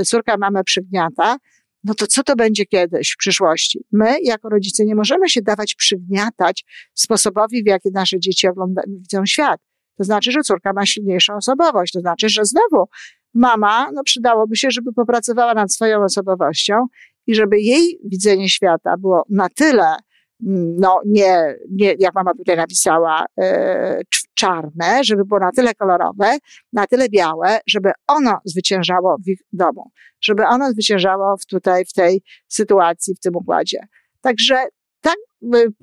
córka 0.06 0.38
mamę 0.38 0.64
przygniata, 0.64 1.38
no 1.84 1.94
to 1.94 2.08
co 2.08 2.24
to 2.24 2.36
będzie 2.36 2.66
kiedyś 2.66 3.12
w 3.14 3.18
przyszłości? 3.18 3.86
My, 3.92 4.18
jako 4.24 4.50
rodzice, 4.50 4.86
nie 4.86 4.96
możemy 4.96 5.30
się 5.30 5.42
dawać 5.42 5.76
przygniatać 5.76 6.66
sposobowi, 6.94 7.64
w 7.64 7.68
jaki 7.68 7.90
nasze 7.92 8.20
dzieci 8.20 8.48
ogląda, 8.48 8.82
widzą 8.88 9.26
świat. 9.26 9.62
To 9.98 10.04
znaczy, 10.04 10.32
że 10.32 10.42
córka 10.42 10.74
ma 10.74 10.86
silniejszą 10.86 11.36
osobowość. 11.36 11.94
To 11.94 12.00
znaczy, 12.00 12.30
że 12.30 12.46
znowu 12.46 12.90
mama, 13.34 13.92
no 13.94 14.04
przydałoby 14.04 14.56
się, 14.56 14.72
żeby 14.72 14.94
popracowała 14.94 15.54
nad 15.54 15.74
swoją 15.74 16.04
osobowością 16.04 16.86
i 17.28 17.36
żeby 17.36 17.60
jej 17.60 18.00
widzenie 18.06 18.50
świata 18.50 18.98
było 18.98 19.24
na 19.30 19.50
tyle 19.50 19.96
no 20.40 21.02
nie, 21.06 21.56
nie, 21.72 21.96
jak 22.00 22.16
mama 22.16 22.34
tutaj 22.34 22.58
napisała, 22.58 23.26
e, 23.40 24.02
czarne, 24.34 25.04
żeby 25.04 25.26
było 25.26 25.40
na 25.40 25.52
tyle 25.52 25.74
kolorowe, 25.74 26.38
na 26.74 26.88
tyle 26.88 27.10
białe, 27.10 27.60
żeby 27.68 27.92
ono 28.08 28.38
zwyciężało 28.46 29.18
w 29.26 29.28
ich 29.28 29.40
domu, 29.54 29.92
żeby 30.22 30.44
ono 30.46 30.72
zwyciężało 30.72 31.38
w 31.38 31.46
tutaj, 31.46 31.86
w 31.86 31.94
tej 31.94 32.22
sytuacji, 32.48 33.16
w 33.16 33.20
tym 33.20 33.36
układzie. 33.36 33.80
Także 34.22 34.66
tak, 35.02 35.16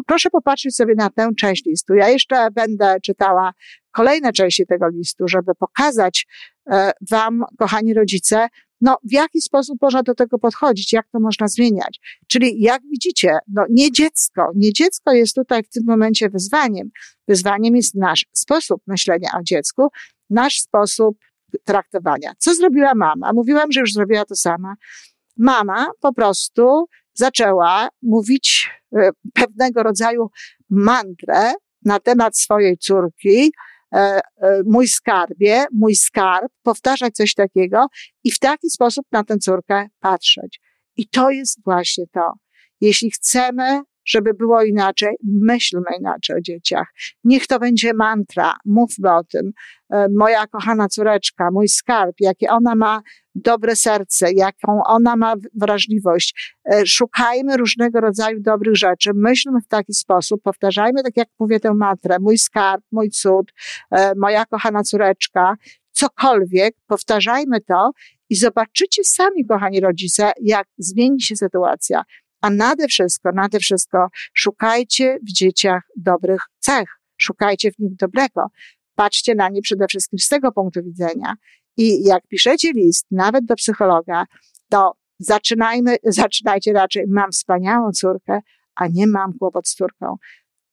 proszę 0.07 0.31
popatrzeć 0.31 0.77
sobie 0.77 0.95
na 0.95 1.11
tę 1.11 1.31
część 1.39 1.65
listu. 1.67 1.95
Ja 1.95 2.09
jeszcze 2.09 2.49
będę 2.51 2.97
czytała 3.03 3.53
kolejne 3.91 4.33
części 4.33 4.67
tego 4.67 4.89
listu, 4.89 5.29
żeby 5.29 5.53
pokazać 5.59 6.27
e, 6.71 6.93
Wam, 7.11 7.45
kochani 7.59 7.95
rodzice, 7.95 8.49
no, 8.81 8.99
w 9.05 9.13
jaki 9.13 9.41
sposób 9.41 9.79
można 9.83 10.03
do 10.03 10.15
tego 10.15 10.39
podchodzić, 10.39 10.93
jak 10.93 11.09
to 11.13 11.21
można 11.21 11.49
zmieniać. 11.49 12.01
Czyli 12.29 12.61
jak 12.61 12.83
widzicie, 12.83 13.39
no, 13.49 13.65
nie 13.71 13.93
dziecko, 13.93 14.51
nie 14.55 14.73
dziecko 14.73 15.13
jest 15.13 15.35
tutaj 15.35 15.63
w 15.63 15.69
tym 15.69 15.83
momencie 15.87 16.31
wyzwaniem. 16.31 16.91
Wyzwaniem 17.29 17.77
jest 17.77 17.95
nasz 17.95 18.27
sposób 18.33 18.83
myślenia 18.87 19.31
o 19.39 19.43
dziecku, 19.43 19.89
nasz 20.31 20.61
sposób 20.61 21.19
traktowania. 21.65 22.33
Co 22.39 22.55
zrobiła 22.55 22.95
mama? 22.95 23.33
Mówiłam, 23.33 23.73
że 23.73 23.81
już 23.81 23.93
zrobiła 23.93 24.25
to 24.25 24.37
sama. 24.37 24.75
Mama 25.37 25.87
po 26.01 26.13
prostu 26.13 26.87
zaczęła 27.15 27.89
mówić 28.03 28.71
e, 28.97 29.11
pewnego 29.35 29.83
rodzaju 29.83 30.31
mantrę 30.71 31.53
na 31.85 32.01
temat 32.01 32.39
swojej 32.39 32.79
córki, 32.79 33.53
mój 34.67 34.89
skarbie, 34.89 35.65
mój 35.73 35.95
skarb, 35.95 36.53
powtarzać 36.63 37.15
coś 37.15 37.35
takiego 37.35 37.87
i 38.25 38.31
w 38.31 38.39
taki 38.39 38.71
sposób 38.71 39.07
na 39.13 39.25
tę 39.25 39.39
córkę 39.39 39.87
patrzeć. 40.01 40.61
I 40.97 41.09
to 41.09 41.31
jest 41.31 41.59
właśnie 41.65 42.05
to. 42.13 42.33
Jeśli 42.81 43.11
chcemy 43.11 43.81
żeby 44.07 44.35
było 44.35 44.63
inaczej, 44.63 45.17
myślmy 45.25 45.87
inaczej 45.99 46.37
o 46.37 46.41
dzieciach. 46.41 46.87
Niech 47.25 47.47
to 47.47 47.59
będzie 47.59 47.95
mantra, 47.95 48.55
mówmy 48.65 49.15
o 49.15 49.25
tym. 49.25 49.53
E, 49.91 50.07
moja 50.17 50.47
kochana 50.47 50.89
córeczka, 50.89 51.51
mój 51.53 51.69
skarb, 51.69 52.15
jakie 52.21 52.51
ona 52.51 52.75
ma 52.75 53.03
dobre 53.35 53.77
serce, 53.77 54.33
jaką 54.33 54.83
ona 54.87 55.17
ma 55.17 55.35
wrażliwość. 55.55 56.55
E, 56.73 56.87
szukajmy 56.87 57.57
różnego 57.57 58.01
rodzaju 58.01 58.41
dobrych 58.41 58.77
rzeczy, 58.77 59.11
myślmy 59.15 59.61
w 59.61 59.69
taki 59.69 59.95
sposób, 59.95 60.43
powtarzajmy, 60.43 61.03
tak 61.03 61.17
jak 61.17 61.29
mówię 61.39 61.61
tę 61.61 61.75
mantrę, 61.75 62.17
mój 62.21 62.39
skarb, 62.39 62.85
mój 62.93 63.11
cud, 63.11 63.53
e, 63.91 64.13
moja 64.17 64.45
kochana 64.47 64.83
córeczka, 64.83 65.57
cokolwiek, 65.91 66.75
powtarzajmy 66.87 67.61
to 67.61 67.91
i 68.31 68.37
zobaczycie 68.37 69.05
sami, 69.05 69.47
kochani 69.47 69.81
rodzice, 69.81 70.33
jak 70.43 70.67
zmieni 70.79 71.21
się 71.21 71.37
sytuacja. 71.37 72.03
A 72.45 72.51
nade 72.51 72.89
wszystko, 72.89 73.31
nade 73.35 73.59
wszystko 73.59 74.09
szukajcie 74.35 75.19
w 75.29 75.33
dzieciach 75.33 75.83
dobrych 75.97 76.43
cech. 76.59 76.89
Szukajcie 77.17 77.73
w 77.73 77.79
nich 77.79 77.97
dobrego. 77.97 78.47
Patrzcie 78.95 79.35
na 79.35 79.49
nie 79.49 79.63
przede 79.63 79.87
wszystkim 79.87 80.19
z 80.19 80.29
tego 80.29 80.53
punktu 80.53 80.83
widzenia. 80.83 81.35
I 81.77 82.05
jak 82.05 82.27
piszecie 82.29 82.73
list, 82.73 83.07
nawet 83.11 83.45
do 83.45 83.55
psychologa, 83.55 84.25
to 84.69 84.93
zaczynajmy, 85.19 85.97
zaczynajcie 86.23 86.73
raczej, 86.73 87.05
mam 87.09 87.33
wspaniałą 87.33 87.91
córkę, 87.93 88.41
a 88.77 88.89
nie 88.89 89.07
mam 89.07 89.33
kłopot 89.39 89.69
z 89.69 89.75
córką. 89.75 90.17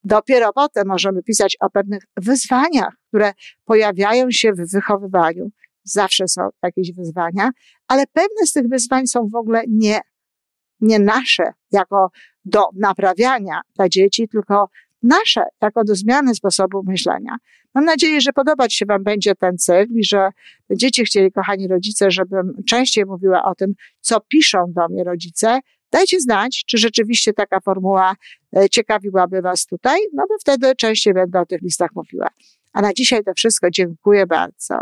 Dopiero 0.04 0.54
potem 0.54 0.88
możemy 0.88 1.24
pisać 1.24 1.58
o 1.60 1.70
pewnych 1.70 2.04
wyzwaniach, 2.18 2.94
które 3.08 3.34
pojawiają 3.66 4.32
się 4.32 4.54
w 4.54 4.72
wychowywaniu. 4.72 5.50
Zawsze 5.84 6.28
są 6.28 6.50
jakieś 6.64 6.94
wyzwania, 6.94 7.50
ale 7.88 8.04
pewne 8.08 8.46
z 8.46 8.52
tych 8.54 8.68
wyzwań 8.68 9.08
są 9.08 9.28
w 9.28 9.36
ogóle 9.36 9.64
nie, 9.68 10.02
nie 10.82 11.00
nasze, 11.00 11.54
jako 11.72 12.12
do 12.46 12.64
naprawiania 12.76 13.62
dla 13.76 13.90
dzieci, 13.90 14.28
tylko 14.28 14.70
nasze, 15.04 15.44
jako 15.62 15.84
do 15.84 15.96
zmiany 15.96 16.36
sposobu 16.36 16.84
myślenia. 16.84 17.38
Mam 17.76 17.86
nadzieję, 17.86 18.22
że 18.22 18.34
podobać 18.34 18.74
się 18.74 18.86
Wam 18.86 19.04
będzie 19.04 19.36
ten 19.36 19.58
cykl 19.58 19.94
i 19.94 20.04
że 20.04 20.30
będziecie 20.70 21.04
chcieli, 21.04 21.32
kochani 21.32 21.68
rodzice, 21.68 22.12
żebym 22.12 22.54
częściej 22.68 23.06
mówiła 23.06 23.44
o 23.44 23.56
tym, 23.56 23.74
co 24.02 24.20
piszą 24.20 24.66
do 24.68 24.88
mnie 24.88 25.04
rodzice. 25.04 25.60
Dajcie 25.92 26.20
znać, 26.20 26.64
czy 26.68 26.78
rzeczywiście 26.78 27.34
taka 27.34 27.60
formuła 27.60 28.16
e, 28.58 28.70
ciekawiłaby 28.70 29.42
Was 29.42 29.66
tutaj, 29.66 30.00
no 30.14 30.24
bo 30.30 30.36
wtedy 30.40 30.76
częściej 30.76 31.14
będę 31.14 31.40
o 31.40 31.46
tych 31.46 31.62
listach 31.62 31.90
mówiła. 31.96 32.28
A 32.74 32.82
na 32.82 32.94
dzisiaj 32.94 33.24
to 33.24 33.32
wszystko. 33.34 33.70
Dziękuję 33.70 34.28
bardzo. 34.28 34.82